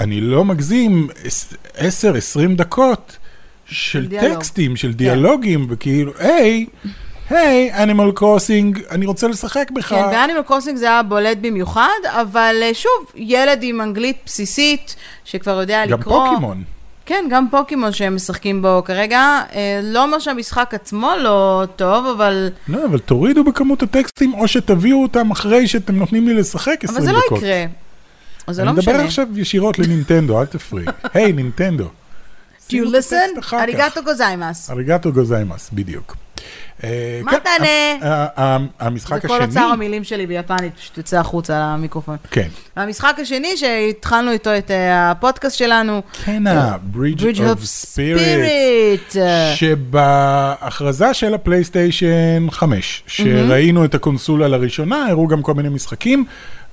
[0.00, 1.08] אני לא מגזים,
[1.76, 1.80] 10-20
[2.56, 3.16] דקות
[3.66, 4.34] של דיאלוג.
[4.34, 6.66] טקסטים, של דיאלוגים, וכאילו, היי,
[7.34, 9.88] היי, Animal Crossing, אני רוצה לשחק בך.
[9.88, 14.96] כן, ב Animal Crossing זה היה בולט במיוחד, אבל אה, שוב, ילד עם אנגלית בסיסית,
[15.24, 16.28] שכבר יודע גם לקרוא.
[16.28, 16.62] פוקימון.
[17.06, 19.40] כן, גם פוקימון שהם משחקים בו כרגע.
[19.54, 25.02] אה, לא אומר שהמשחק עצמו לא טוב, אבל, לא, אבל תורידו בכמות הטקסטים, או שתביאו
[25.02, 27.40] אותם אחרי שאתם נותנים לי לשחק 20 אבל דקות.
[27.40, 27.66] זה לא יקרה.
[28.46, 29.04] אז זה לא אני מדבר משנה.
[29.04, 30.86] עכשיו ישירות לנינטנדו, אל תפריעי.
[31.14, 31.84] היי, נינטנדו.
[32.68, 33.54] Do you listen?
[33.54, 34.70] ありがとうございます.
[34.70, 36.16] ありがとうございます, בדיוק.
[36.84, 37.68] אה, מה כן, תענה?
[38.12, 42.16] ה- ה- ה- המשחק זה כל השני, אוצר המילים שלי ביפנית, פשוט יוצא החוצה למיקרופון.
[42.30, 47.64] כן, והמשחק השני, שהתחלנו איתו את אה, הפודקאסט שלנו, כן, ה-Bridge Bridge of
[47.94, 49.18] Spirit.
[49.18, 56.24] אה, שבהכרזה של הפלייסטיישן 5, שראינו את הקונסולה לראשונה, הראו גם כל מיני משחקים,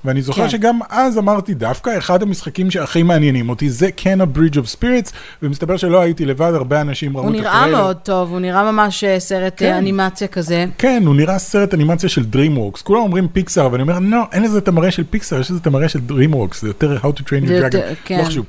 [0.04, 0.48] ואני זוכר כן.
[0.48, 5.76] שגם אז אמרתי, דווקא אחד המשחקים שהכי מעניינים אותי זה כן ה-Bridge of Spirits, ומסתבר
[5.76, 7.78] שלא הייתי לבד, הרבה אנשים ראו הוא את נראה הטריילר.
[7.82, 9.72] מאוד טוב, הוא נראה ממש אה, סרט כן.
[9.72, 10.64] אה, אנימציה כזה.
[10.78, 12.82] כן, הוא נראה סרט אנימציה של DreamWorks.
[12.82, 15.66] כולם אומרים פיקסאר, ואני אומר, לא, אין לזה את המראה של פיקסאר, יש לזה את
[15.66, 17.94] המראה של DreamWorks, זה יותר How to Train Your Dragon.
[18.04, 18.18] כן.
[18.18, 18.46] לא חשוב.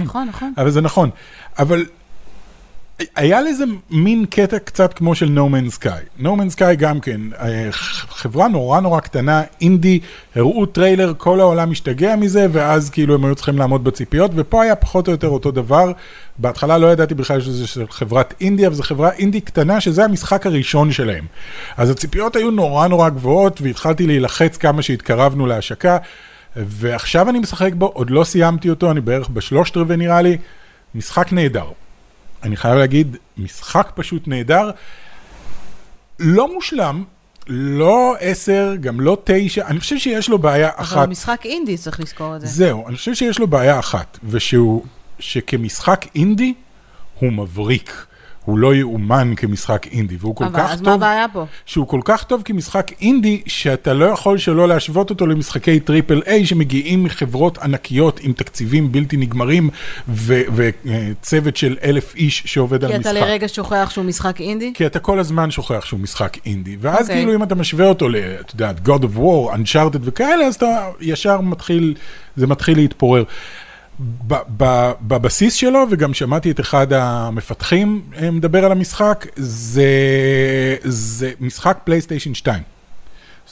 [0.00, 0.52] נכון, נכון.
[0.58, 1.10] אבל זה נכון.
[1.58, 1.84] אבל
[3.16, 6.22] היה לזה מין קטע קצת כמו של No Man's Sky.
[6.22, 10.00] No Man's Sky גם כן, אה, חברה נורא נורא קטנה, אינדי,
[10.34, 14.76] הראו טריילר, כל העולם השתגע מזה, ואז כאילו הם היו צריכים לעמוד בציפיות, ופה היה
[14.76, 15.92] פחות או יותר אותו דבר.
[16.38, 20.46] בהתחלה לא ידעתי בכלל שזה של חברת אינדי, אבל זו חברה אינדי קטנה, שזה המשחק
[20.46, 21.24] הראשון שלהם.
[21.76, 25.98] אז הציפיות היו נורא נורא גבוהות, והתחלתי להילחץ כמה שהתקרבנו להשקה,
[26.56, 30.36] ועכשיו אני משחק בו, עוד לא סיימתי אותו, אני בערך בשלושת רבעי נראה לי,
[30.94, 31.66] משחק נהדר.
[32.46, 34.70] אני חייב להגיד, משחק פשוט נהדר.
[36.18, 37.04] לא מושלם,
[37.46, 40.96] לא עשר, גם לא תשע, אני חושב שיש לו בעיה אבל אחת.
[40.96, 42.46] הוא משחק אינדי, צריך לזכור את זה.
[42.46, 44.82] זהו, אני חושב שיש לו בעיה אחת, ושהוא,
[45.18, 46.54] שכמשחק אינדי,
[47.18, 48.06] הוא מבריק.
[48.46, 51.44] הוא לא יאומן כמשחק אינדי, והוא כל אבל כך אז מה טוב, הבעיה פה?
[51.66, 56.46] שהוא כל כך טוב כמשחק אינדי, שאתה לא יכול שלא להשוות אותו למשחקי triple A
[56.46, 59.70] שמגיעים מחברות ענקיות עם תקציבים בלתי נגמרים,
[60.08, 63.10] וצוות של אלף איש שעובד על כי משחק.
[63.10, 64.72] אתה לרגע שוכח שהוא משחק אינדי?
[64.74, 67.16] כי אתה כל הזמן שוכח שהוא משחק אינדי, ואז אוקיי.
[67.16, 70.88] כאילו אם אתה משווה אותו ל, אתה יודע, God of War, Uncharted וכאלה, אז אתה
[71.00, 71.94] ישר מתחיל,
[72.36, 73.24] זה מתחיל להתפורר.
[75.00, 79.26] בבסיס שלו, וגם שמעתי את אחד המפתחים אה, מדבר על המשחק,
[80.84, 82.75] זה משחק פלייסטיישן 2.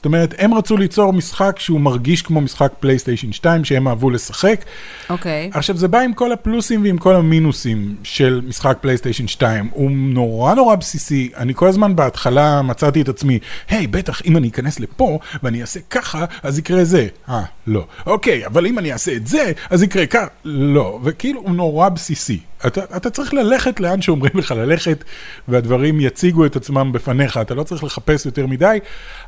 [0.04, 4.64] זאת אומרת, הם רצו ליצור משחק שהוא מרגיש כמו משחק פלייסטיישן 2, שהם אהבו לשחק.
[5.10, 5.50] אוקיי.
[5.54, 9.68] עכשיו, זה בא עם כל הפלוסים ועם כל המינוסים של משחק פלייסטיישן 2.
[9.72, 11.30] הוא נורא נורא בסיסי.
[11.36, 13.38] אני כל הזמן בהתחלה מצאתי את עצמי,
[13.68, 17.06] היי, בטח, אם אני אכנס לפה ואני אעשה ככה, אז יקרה זה.
[17.28, 17.86] אה, לא.
[18.06, 20.26] אוקיי, אבל אם אני אעשה את זה, אז יקרה ככה.
[20.44, 21.00] לא.
[21.04, 22.40] וכאילו, הוא נורא בסיסי.
[22.66, 25.04] אתה, אתה צריך ללכת לאן שאומרים לך ללכת,
[25.48, 27.36] והדברים יציגו את עצמם בפניך.
[27.36, 28.78] אתה לא צריך לחפש יותר מדי,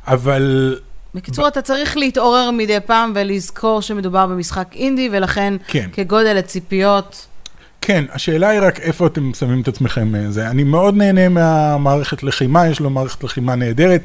[0.07, 0.77] אבל...
[1.15, 5.89] בקיצור, אתה צריך להתעורר מדי פעם ולזכור שמדובר במשחק אינדי, ולכן כן.
[5.93, 7.27] כגודל הציפיות...
[7.81, 10.49] כן, השאלה היא רק איפה אתם שמים את עצמכם אה, זה.
[10.49, 14.01] אני מאוד נהנה מהמערכת לחימה, יש לו מערכת לחימה נהדרת.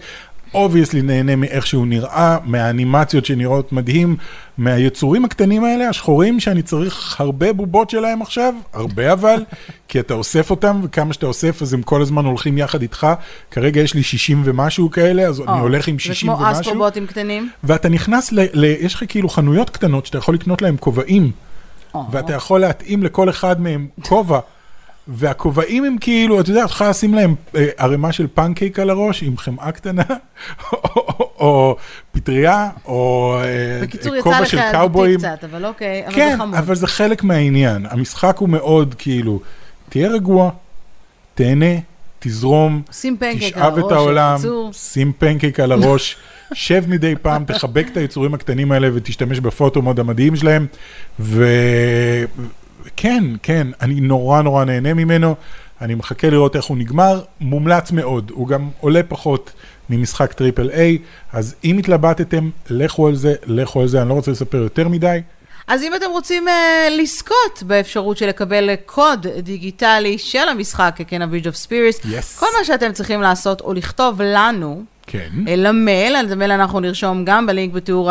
[0.54, 4.16] obviously נהנה מאיך שהוא נראה, מהאנימציות שנראות מדהים,
[4.58, 9.44] מהיצורים הקטנים האלה, השחורים, שאני צריך הרבה בובות שלהם עכשיו, הרבה אבל,
[9.88, 13.06] כי אתה אוסף אותם, וכמה שאתה אוסף, אז הם כל הזמן הולכים יחד איתך.
[13.50, 16.60] כרגע יש לי 60 ומשהו כאלה, אז אני הולך עם 60 זה כמו ומשהו.
[16.60, 17.50] אסטרובוטים קטנים.
[17.64, 18.40] ואתה נכנס ל...
[18.52, 21.30] ל יש לך כאילו חנויות קטנות שאתה יכול לקנות להם כובעים,
[22.10, 24.38] ואתה יכול להתאים לכל אחד מהם כובע.
[25.08, 29.22] והכובעים הם כאילו, אתה יודע, אתה יכול לשים להם אה, ערימה של פנקייק על הראש
[29.22, 30.02] עם חמאה קטנה,
[31.12, 31.76] או,
[32.12, 35.18] פטריה, או אה, בקיצור, יצא כובע לך של קאובויים.
[35.18, 36.54] קצת, אבל אוקיי, אבל זה כן, חמוד.
[36.54, 37.86] אבל זה חלק מהעניין.
[37.90, 39.40] המשחק הוא מאוד כאילו,
[39.88, 40.50] תהיה רגוע,
[41.34, 41.74] תהנה,
[42.18, 44.72] תזרום, תשאב את העולם, בקיצור.
[44.72, 46.16] שים פנקייק על הראש,
[46.52, 50.66] שב מדי פעם, תחבק את היצורים הקטנים האלה ותשתמש בפוטומוד המדהים שלהם.
[51.20, 51.44] וכן,
[53.42, 55.34] כן, אני נורא נורא נהנה ממנו.
[55.80, 59.52] אני מחכה לראות איך הוא נגמר, מומלץ מאוד, הוא גם עולה פחות
[59.90, 60.98] ממשחק triple A,
[61.32, 65.20] אז אם התלבטתם, לכו על זה, לכו על זה, אני לא רוצה לספר יותר מדי.
[65.66, 66.50] אז אם אתם רוצים uh,
[66.90, 72.38] לזכות באפשרות של לקבל קוד דיגיטלי של המשחק, Kena: Bridge of Spirits, Yes.
[72.38, 75.28] כל מה שאתם צריכים לעשות הוא לכתוב לנו, כן.
[75.56, 78.10] למייל, על המייל אנחנו נרשום גם בלינק בתיאור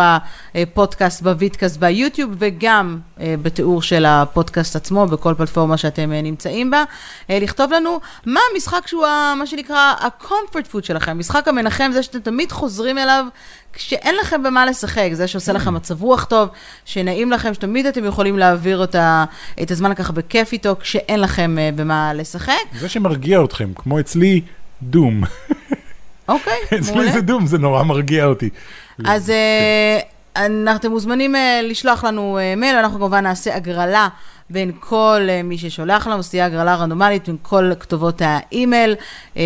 [0.56, 6.72] הפודקאסט ב vidcast ביוטיוב וגם אה, בתיאור של הפודקאסט עצמו בכל פלטפורמה שאתם אה, נמצאים
[6.72, 6.84] בה.
[7.30, 12.04] אה, לכתוב לנו מה המשחק שהוא ה- מה שנקרא ה-comfort food שלכם, משחק המנחם, זה
[12.04, 13.26] שאתם תמיד חוזרים אליו
[13.74, 16.50] כשאין לכם במה לשחק, זה שעושה לכם מצב רוח טוב,
[16.86, 19.26] שנעים לכם, שתמיד אתם יכולים להעביר אותה,
[19.62, 22.54] את הזמן ככה בכיף איתו כשאין לכם במה לשחק.
[22.80, 24.42] זה שמרגיע אתכם, כמו אצלי,
[24.82, 25.24] דום.
[26.28, 27.12] אוקיי, אצלי מעולה.
[27.12, 28.50] זה דום, זה נורא מרגיע אותי.
[29.06, 30.00] אז אה,
[30.46, 34.08] אנחנו- אתם מוזמנים אה, לשלוח לנו אה, מייל, אנחנו כמובן נעשה הגרלה
[34.50, 38.96] בין כל אה, מי ששולח לנו, אז תהיה הגרלה רנדומלית בין כל כתובות האימייל.
[39.38, 39.42] אה,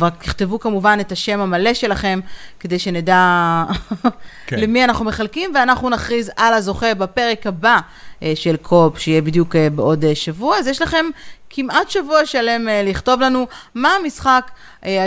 [0.00, 2.20] רק תכתבו כמובן את השם המלא שלכם,
[2.60, 3.62] כדי שנדע
[4.46, 4.60] כן.
[4.60, 7.78] למי אנחנו מחלקים, ואנחנו נכריז על הזוכה בפרק הבא
[8.22, 10.56] אה, של קופ, שיהיה בדיוק אה, בעוד אה, שבוע.
[10.58, 11.06] אז יש לכם
[11.50, 14.50] כמעט שבוע שלם לכתוב לנו מה המשחק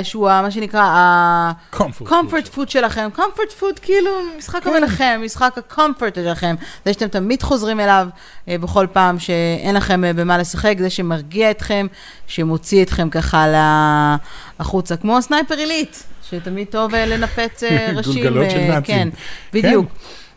[0.04, 1.52] שהוא מה שנקרא ה...
[1.74, 4.70] Comfort comfort food שלכם, comfort food כאילו משחק כן.
[4.70, 8.08] המנחם, משחק ה-comfort שלכם, זה שאתם תמיד חוזרים אליו
[8.48, 11.88] בכל פעם שאין לכם במה לשחק, זה שמרגיע אתכם,
[12.28, 13.46] שמוציא אתכם ככה
[14.60, 18.14] החוצה, כמו סנייפר עילית, שתמיד טוב אה, לנפץ אה, ראשים.
[18.14, 18.96] גולגלות של אה, נאצים.
[18.96, 19.10] כן,
[19.54, 19.86] בדיוק.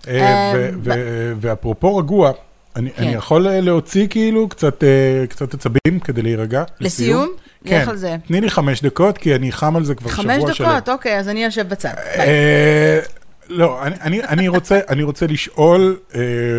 [0.03, 0.75] כן.
[0.83, 2.33] ו- ואפרופו רגוע,
[2.77, 3.03] אני כן.
[3.03, 4.85] אני יכול להוציא כאילו קצת
[5.29, 6.65] קצת עצבים כדי להירגע?
[6.81, 7.29] לסיום?
[7.65, 8.17] כן, לך על זה.
[8.27, 10.69] תני לי חמש דקות, כי אני חם על זה כבר שבוע חמש שלם.
[10.69, 11.93] דקות, אוקיי, אז אני יושב בצד.
[13.49, 15.97] לא, אני, אני, אני, רוצה, אני רוצה לשאול,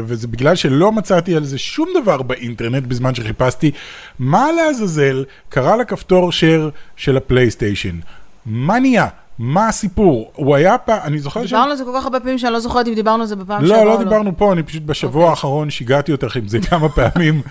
[0.05, 3.71] וזה בגלל שלא מצאתי על זה שום דבר באינטרנט בזמן שחיפשתי,
[4.19, 7.99] מה לעזאזל קרה לכפתור share של הפלייסטיישן?
[8.45, 9.07] מה נהיה?
[9.39, 10.31] מה הסיפור?
[10.35, 11.49] הוא היה פעם, אני זוכר ש...
[11.49, 13.61] דיברנו על זה כל כך הרבה פעמים שאני לא זוכרת אם דיברנו על זה בפעם
[13.61, 15.29] לא, שעברה לא או דיברנו פה, אני פשוט בשבוע אוקיי.
[15.29, 17.41] האחרון שיגעתי אותך עם זה כמה פעמים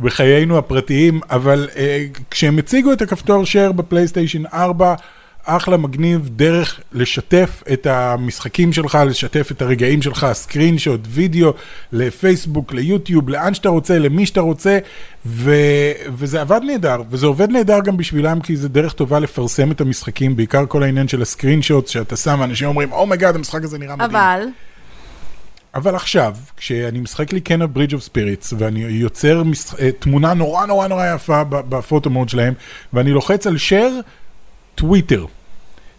[0.00, 4.94] בחיינו הפרטיים, אבל אה, כשהם הציגו את הכפתור share בפלייסטיישן 4,
[5.44, 11.52] אחלה מגניב, דרך לשתף את המשחקים שלך, לשתף את הרגעים שלך, screenshot, וידאו,
[11.92, 14.78] לפייסבוק, ליוטיוב, לאן שאתה רוצה, למי שאתה רוצה,
[15.26, 15.54] ו...
[16.16, 20.36] וזה עבד נהדר, וזה עובד נהדר גם בשבילם, כי זה דרך טובה לפרסם את המשחקים,
[20.36, 23.78] בעיקר כל העניין של ה screenshot, שאתה שם, אנשים אומרים, oh my god, המשחק הזה
[23.78, 24.10] נראה מדהים.
[24.10, 24.44] אבל,
[25.74, 29.64] אבל עכשיו, כשאני משחק לי Kena: Bridge of Spirits, ואני יוצר מש...
[29.78, 32.54] אה, תמונה נורא נורא נורא יפה ב- ב photo mode שלהם,
[32.92, 34.02] ואני לוחץ על share
[34.74, 35.26] טוויטר.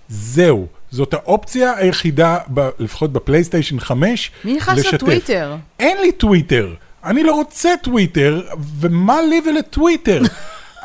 [0.09, 2.69] זהו, זאת האופציה היחידה, ב...
[2.79, 4.93] לפחות בפלייסטיישן 5, מי נכנס לשתף.
[4.93, 5.55] לטוויטר?
[5.79, 8.41] אין לי טוויטר, אני לא רוצה טוויטר,
[8.79, 10.21] ומה לי ולטוויטר?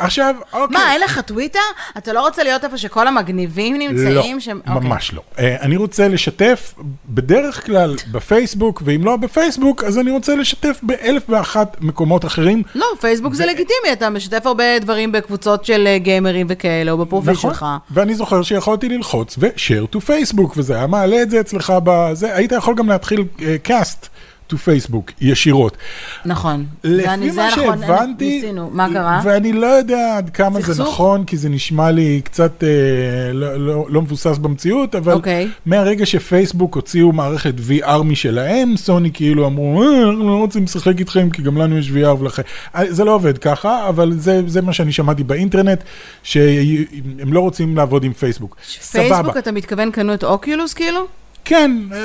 [0.01, 0.77] עכשיו, אוקיי.
[0.77, 1.59] מה, אין לך טוויטר?
[1.99, 4.35] אתה לא רוצה להיות איפה שכל המגניבים נמצאים?
[4.35, 4.89] לא, שהם- אוקיי.
[4.89, 5.23] ממש לא.
[5.39, 6.75] אה, אני רוצה לשתף
[7.09, 12.63] בדרך כלל בפייסבוק, ואם לא בפייסבוק, אז אני רוצה לשתף באלף ואחת מקומות אחרים.
[12.75, 17.33] לא, פייסבוק זה לגיטימי, אתה משתף הרבה דברים בקבוצות של אה, גיימרים וכאלה, או בפרופיל
[17.33, 17.51] נכון.
[17.55, 17.67] שלך.
[17.91, 22.53] ואני זוכר שיכולתי ללחוץ ו-share to פייסבוק, וזה היה מעלה את זה אצלך בזה, היית
[22.53, 23.25] יכול גם להתחיל
[23.69, 24.07] cast
[24.53, 25.77] to פייסבוק ישירות.
[26.25, 26.67] נכון.
[26.85, 28.71] לפי זה מה נכון, שהבנתי, ניסינו.
[28.73, 29.21] מה קרה?
[29.25, 30.89] ואני לא יודע עד כמה זה סכסוך?
[30.89, 35.49] נכון, כי זה נשמע לי קצת אה, לא, לא, לא מבוסס במציאות, אבל אוקיי.
[35.67, 41.31] מהרגע שפייסבוק הוציאו מערכת VR משלהם, סוני כאילו אמרו, אה, אנחנו לא רוצים לשחק איתכם,
[41.31, 42.43] כי גם לנו יש VR ולכן.
[42.77, 45.83] אה, זה לא עובד ככה, אבל זה, זה מה שאני שמעתי באינטרנט,
[46.23, 48.57] שהם לא רוצים לעבוד עם פייסבוק.
[48.93, 51.01] פייסבוק, אתה מתכוון קנו את אוקיולוס כאילו?
[51.45, 51.99] כן, אה,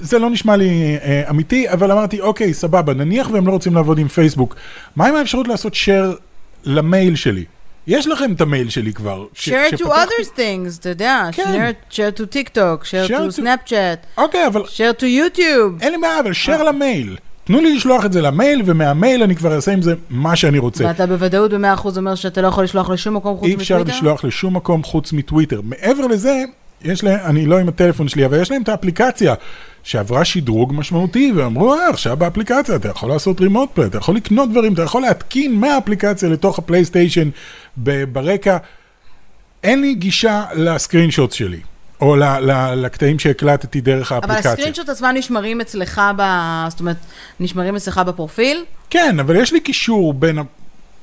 [0.00, 3.98] זה, לא נשמע לי אה, אמיתי, אבל אמרתי, אוקיי, סבבה, נניח והם לא רוצים לעבוד
[3.98, 4.54] עם פייסבוק,
[4.96, 6.14] מה עם האפשרות לעשות share
[6.64, 7.44] למייל שלי?
[7.86, 9.24] יש לכם את המייל שלי כבר.
[9.34, 11.70] share to other things, אתה יודע, כן.
[11.70, 15.80] share- share to TikTok, share Share to Snapchat, אוקיי, אבל share to YouTube.
[15.82, 17.16] אין לי בעיה, אבל share למייל.
[17.44, 20.84] תנו לי לשלוח את זה למייל, ומהמייל אני כבר אעשה עם זה מה שאני רוצה.
[20.86, 23.98] ואתה בוודאות ב-100% אומר שאתה לא יכול לשלוח לשום מקום חוץ אי אפשר מטוויטר?
[23.98, 25.60] לשלוח לשום מקום חוץ מטוויטר.
[25.64, 26.44] מעבר לזה,
[26.82, 29.34] יש להם, אני לא עם הטלפון שלי, אבל יש להם את האפליקציה
[29.82, 34.50] שעברה שדרוג משמעותי, ואמרו, אה, עכשיו באפליקציה אתה יכול לעשות רימוט פליי, אתה יכול לקנות
[34.50, 37.28] דברים, אתה יכול להתקין מהאפליקציה לתוך הפלייסטיישן
[38.12, 38.56] ברקע.
[39.64, 41.60] אין לי גישה לסקרין שוט שלי,
[42.00, 44.52] או ל- ל- לקטעים שהקלטתי דרך אבל האפליקציה.
[44.52, 46.22] הסקרינשוט עצמם נשמרים אצלך, ב...
[46.68, 46.96] זאת אומרת,
[47.40, 48.64] נשמרים אצלך בפרופיל?
[48.90, 50.38] כן, אבל יש לי קישור בין.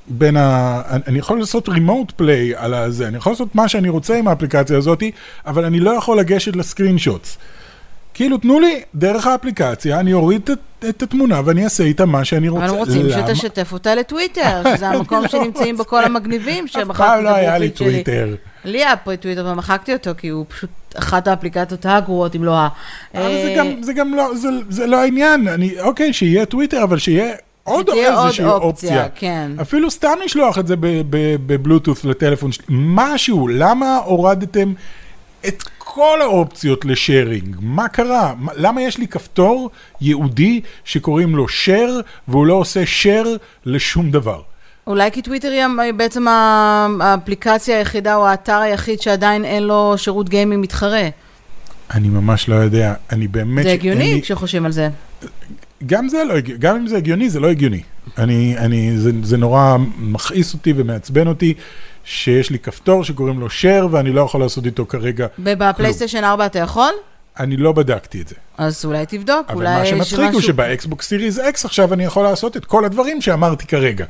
[0.07, 0.81] בין ה...
[1.07, 4.77] אני יכול לעשות remote play על הזה, אני יכול לעשות מה שאני רוצה עם האפליקציה
[4.77, 5.03] הזאת,
[5.45, 7.38] אבל אני לא יכול לגשת ל screenshots.
[8.15, 12.49] כאילו, תנו לי דרך האפליקציה, אני אוריד את, את התמונה ואני אעשה איתה מה שאני
[12.49, 12.65] רוצה.
[12.65, 13.28] אבל רוצים למה?
[13.28, 15.86] שתשתף אותה לטוויטר, שזה המקום לא שנמצאים בו.
[15.86, 18.04] כל המגניבים, אף שמחקתי פעם את לא היה לי הפרופיל שלי.
[18.04, 18.36] טוויטר.
[18.65, 22.67] לי היה פה טוויטר ומחקתי אותו, כי הוא פשוט אחת האפליקציות הגרועות, אם לא ה...
[23.13, 26.84] אבל זה אה, גם, זה גם לא, זה, זה לא העניין, אני, אוקיי, שיהיה טוויטר,
[26.84, 29.08] אבל שיהיה עוד איזושהי אופציה, אופציה.
[29.15, 29.51] כן.
[29.62, 30.75] אפילו סתם לשלוח את זה
[31.45, 34.73] בבלוטות' לטלפון שלי, משהו, למה הורדתם
[35.47, 37.55] את כל האופציות לשארינג?
[37.60, 38.34] מה קרה?
[38.39, 39.69] מה- למה יש לי כפתור
[40.01, 43.27] ייעודי שקוראים לו share, והוא לא עושה share
[43.65, 44.41] לשום דבר?
[44.88, 45.49] אולי כי טוויטר
[45.84, 46.27] היא בעצם
[47.01, 51.08] האפליקציה היחידה או האתר היחיד שעדיין אין לו שירות גיימינג מתחרה.
[51.93, 53.63] אני ממש לא יודע, אני באמת...
[53.63, 54.89] זה הגיוני לי- כשחושבים על זה.
[55.86, 57.81] גם זה לא הגיוני, גם אם זה הגיוני, זה לא הגיוני.
[58.17, 61.53] אני, אני, זה, זה נורא מכעיס אותי ומעצבן אותי,
[62.03, 65.27] שיש לי כפתור שקוראים לו share, ואני לא יכול לעשות איתו כרגע.
[65.39, 66.91] ובפלייסטיישן 4 אתה יכול?
[67.39, 68.35] אני לא בדקתי את זה.
[68.57, 72.03] אז אולי תבדוק, אבל אולי מה יש שמצחיק הוא משהו- שבאקסבוקס Series X עכשיו אני
[72.03, 74.05] יכול לעשות את כל הדברים שאמרתי כרגע.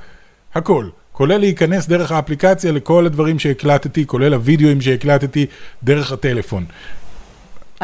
[0.56, 0.90] הכל.
[1.12, 5.46] כולל להיכנס דרך האפליקציה לכל הדברים שהקלטתי, כולל הוידאוים שהקלטתי
[5.84, 6.66] דרך הטלפון.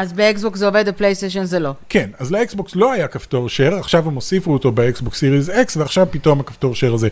[0.02, 1.74] אז באקסבוק זה עובד, בפלייסטיישן זה לא.
[1.88, 6.06] כן, אז לאקסבוקס לא היה כפתור share, עכשיו הם הוסיפו אותו באקסבוקס Series X, ועכשיו
[6.10, 7.08] פתאום הכפתור share הזה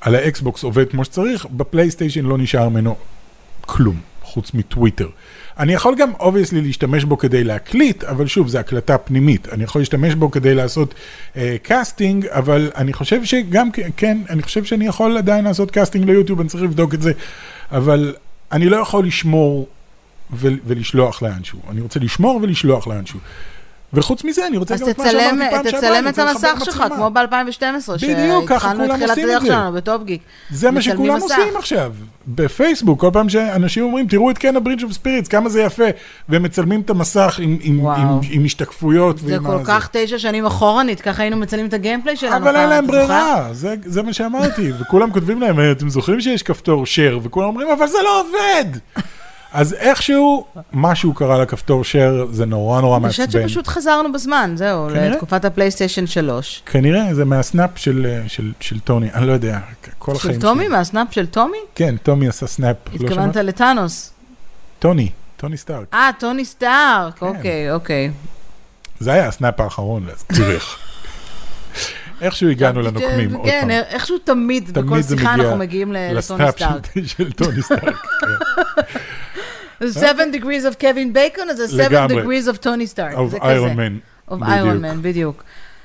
[0.00, 2.96] על האקסבוקס עובד כמו שצריך, בפלייסטיישן לא נשאר ממנו
[3.60, 5.08] כלום, חוץ מטוויטר.
[5.58, 9.48] אני יכול גם obviously להשתמש בו כדי להקליט, אבל שוב, זו הקלטה פנימית.
[9.48, 10.94] אני יכול להשתמש בו כדי לעשות
[11.62, 16.40] casting, uh, אבל אני חושב שגם, כן, אני חושב שאני יכול עדיין לעשות casting ליוטיוב,
[16.40, 17.12] אני צריך לבדוק את זה,
[17.72, 18.14] אבל
[18.52, 19.68] אני לא יכול לשמור
[20.32, 21.58] ולשלוח לאנשהו.
[21.70, 23.18] אני רוצה לשמור ולשלוח לאנשהו.
[23.92, 26.18] וחוץ מזה, אני רוצה אז גם את מה תצלם, שאמרתי פעם שעברה, תצלם אני את
[26.18, 26.84] המסך שלך.
[26.96, 29.46] כמו ב-2012, בדיוק, ככה שהתחלנו את תחילת הדרך.
[29.46, 30.22] שלנו בטופ גיק.
[30.50, 31.24] זה מה שכולם מסך.
[31.38, 31.92] עושים עכשיו,
[32.28, 35.84] בפייסבוק, כל פעם שאנשים אומרים, תראו את Kena: Bridge of Spirits, כמה זה יפה,
[36.28, 38.00] והם מצלמים את המסך עם, עם, וואו.
[38.00, 39.18] עם, עם השתקפויות.
[39.18, 39.64] זה כל הזה.
[39.66, 42.36] כך תשע שנים אחורנית, ככה היינו מצלמים את ה gameplay שלנו.
[42.36, 42.86] אבל אין להם?
[42.86, 47.46] ברירה, זה, זה מה שאמרתי, וכולם כותבים להם, "אה, אתם זוכרים שיש כפתור share, וכולם
[47.46, 48.78] אומרים, אבל זה לא עובד!
[49.52, 53.42] אז איכשהו, משהו קרה לכפתור share, זה נורא נורא אני חושבת מעצבן.
[53.48, 55.08] שפשוט חזרנו בזמן, זהו, כנראה.
[55.08, 56.62] לתקופת הפלייסטיישן 3.
[56.66, 59.58] כנראה, זה מה snap של, של, של טוני, אני לא יודע,
[59.98, 60.48] כל החיים של שלי.
[60.50, 60.68] טומי?
[60.68, 61.58] מה snap של טומי?
[61.74, 62.76] כן, טומי עשה snap.
[62.88, 63.44] לא התכוונת שמעת?
[63.46, 64.12] לתאנוס.
[64.78, 65.86] טוני, טוני סטארק.
[65.94, 67.26] אה, טוני סטארק, כן.
[67.26, 68.10] אוקיי, אוקיי.
[69.00, 70.78] זה היה הסנאפ האחרון, להזכירך.
[72.20, 73.70] איכשהו הגענו לנוקמים, עוד כן, פעם.
[73.70, 76.86] איכשהו תמיד, בכל שיחה אנחנו מגיעים לטוני לסנאפ סטארק.
[76.94, 78.06] של- של טוני סטארק.
[79.80, 80.00] כן.
[80.00, 82.22] 7 degrees of קווין בייקון, אז זה 7 לגמרי.
[82.40, 83.14] degrees of טוני סטארק.
[83.14, 83.72] of זה Iron כזה.
[83.72, 84.30] Man.
[84.30, 84.48] of בדיוק.
[84.48, 85.42] Iron Man, בדיוק.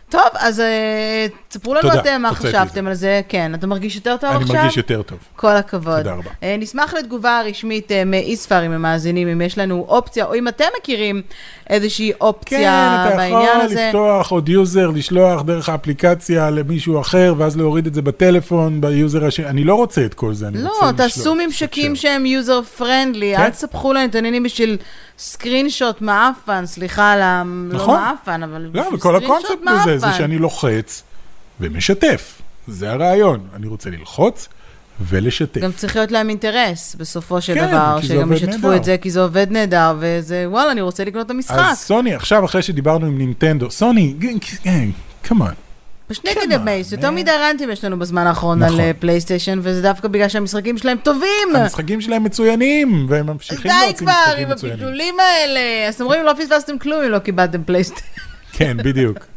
[0.10, 3.22] טוב, אז אה, תספרו לנו אתם מה חשבתם על זה.
[3.30, 4.56] כן, אתה מרגיש יותר טוב אני עכשיו?
[4.56, 5.18] מרגיש יותר טוב.
[5.36, 5.98] כל הכבוד.
[5.98, 6.30] תודה רבה.
[6.44, 10.66] אה, נשמח לתגובה רשמית אה, מאיספר עם המאזינים, אם יש לנו אופציה, או אם אתם
[10.80, 11.22] מכירים
[11.70, 13.86] איזושהי כן, אופציה אתה בעניין יכול הזה.
[13.88, 19.46] לפתוח עוד יוזר, לשלוח דרך האפליקציה למישהו אחר, ואז להוריד את זה בטלפון, ביוזר השני.
[19.46, 20.98] אני לא רוצה את כל זה, אני לא, רוצה לשלוח.
[20.98, 21.96] תעשו ממשקים.
[21.96, 23.42] שהם יוזר פרנדלי, כן.
[23.42, 24.78] אל תספחו להם את העניינים בשביל
[25.20, 27.44] סקרין שוט מעפן, סליחה על ה...
[27.46, 28.00] לא נכון.
[28.00, 30.08] מעפן, אבל לא, בשביל וכל screen shot הקונספט בזה זה.
[30.18, 31.04] שאני לוחץ
[31.60, 32.42] ומשתף.
[32.68, 33.48] זה הרעיון.
[33.56, 34.48] אני רוצה ללחוץ
[35.02, 35.62] ולשתף.
[35.62, 38.74] גם צריך להיות להם אינטרס, בסופו של כן, דבר, שגם ישתפו.
[38.74, 41.56] את זה, כי זה עובד נהדר, וזה, וואלה, אני רוצה לקנות את המשחק.
[41.60, 44.16] אז סוני, עכשיו אחרי שדיברנו עם נינטנדו, סוני,
[45.24, 45.54] כמובן.
[46.10, 47.12] בשני Come כדי on, בייס, יותר.
[47.12, 48.80] מדי רנטים יש לנו בזמן האחרון על נכון.
[48.80, 51.56] אה, פלייסטיישן, וזה דווקא בגלל שהמשחקים שלהם טובים.
[51.56, 54.78] המשחקים שלהם מצוינים, והם ממשיכים די להוציא כבר משחקים עם מצוינים.
[54.80, 55.88] הפיתולים האלה.
[55.88, 58.06] אז אומרים, לא פספסתם כלום אם לא קיבלתם פלייסטיישן.
[58.52, 59.35] כן, בדיוק.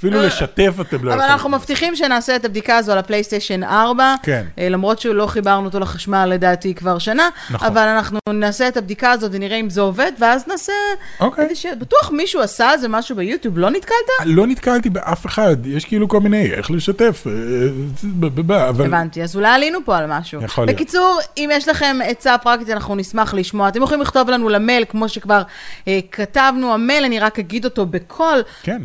[0.00, 1.20] אפילו לשתף אתם לא אבל יכולים.
[1.32, 4.14] אנחנו מבטיחים שנעשה את הבדיקה הזו על הפלייסטיישן 4.
[4.22, 4.44] כן.
[4.58, 7.28] אה, למרות שלא חיברנו אותו לחשמל לדעתי כבר שנה.
[7.50, 7.68] נכון.
[7.68, 10.72] אבל אנחנו נעשה את הבדיקה הזאת ונראה אם זה עובד, ואז נעשה...
[11.20, 11.44] אוקיי.
[11.44, 13.94] איזושהי- בטוח מישהו עשה על זה משהו ביוטיוב, לא נתקלת?
[14.24, 18.84] לא נתקלתי באף אחד, יש כאילו כל מיני, איך לשתף, אה, אבל...
[18.86, 20.42] הבנתי, אז אולי עלינו פה על משהו.
[20.42, 20.76] יכול להיות.
[20.76, 23.68] בקיצור, אם יש לכם עצה פרקטית, אנחנו נשמח לשמוע.
[23.68, 25.42] אתם יכולים לכתוב לנו למייל, כמו שכבר
[25.88, 28.80] אה, כתבנו, המייל, אני רק אגיד אותו בקול, כן.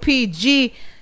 [0.00, 0.46] T-O-P-G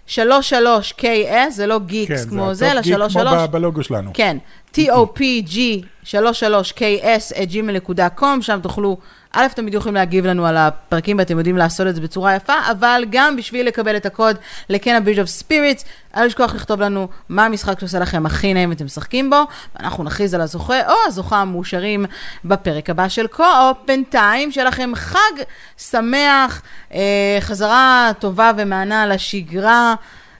[0.09, 3.49] 33KS, זה לא כן, geeks כמו זה, אלא ה top geek כמו 33.
[3.51, 4.11] בלוגו שלנו.
[4.14, 4.36] כן,
[4.74, 5.57] TOPG
[6.05, 8.97] 33KS at gmail.com, שם תוכלו,
[9.33, 13.05] א', תמיד יכולים להגיב לנו על הפרקים ואתם יודעים לעשות את זה בצורה יפה, אבל
[13.11, 14.37] גם בשביל לקבל את הקוד
[14.70, 15.85] of Bridge of Spirits,
[16.16, 19.43] אל לשכוח לכתוב לנו מה המשחק שעושה לכם הכי נעים ואתם משחקים בו,
[19.76, 22.07] ואנחנו נכריז על הזוכה או הזוכה המאושרים
[22.45, 23.76] בפרק הבא של קו-אופ.
[23.87, 25.43] בינתיים, שיהיה לכם חג
[25.78, 26.62] שמח,
[26.95, 29.95] אה, חזרה טובה ומענה לשגרה.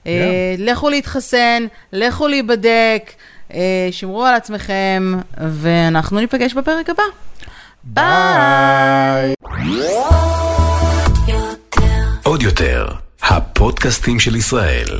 [0.07, 3.11] אה, לכו להתחסן, לכו להיבדק,
[3.53, 7.03] אה, שמרו על עצמכם, ואנחנו ניפגש בפרק הבא.
[7.83, 9.33] ביי!
[12.23, 12.87] עוד יותר,
[13.23, 14.99] הפודקאסטים של ישראל.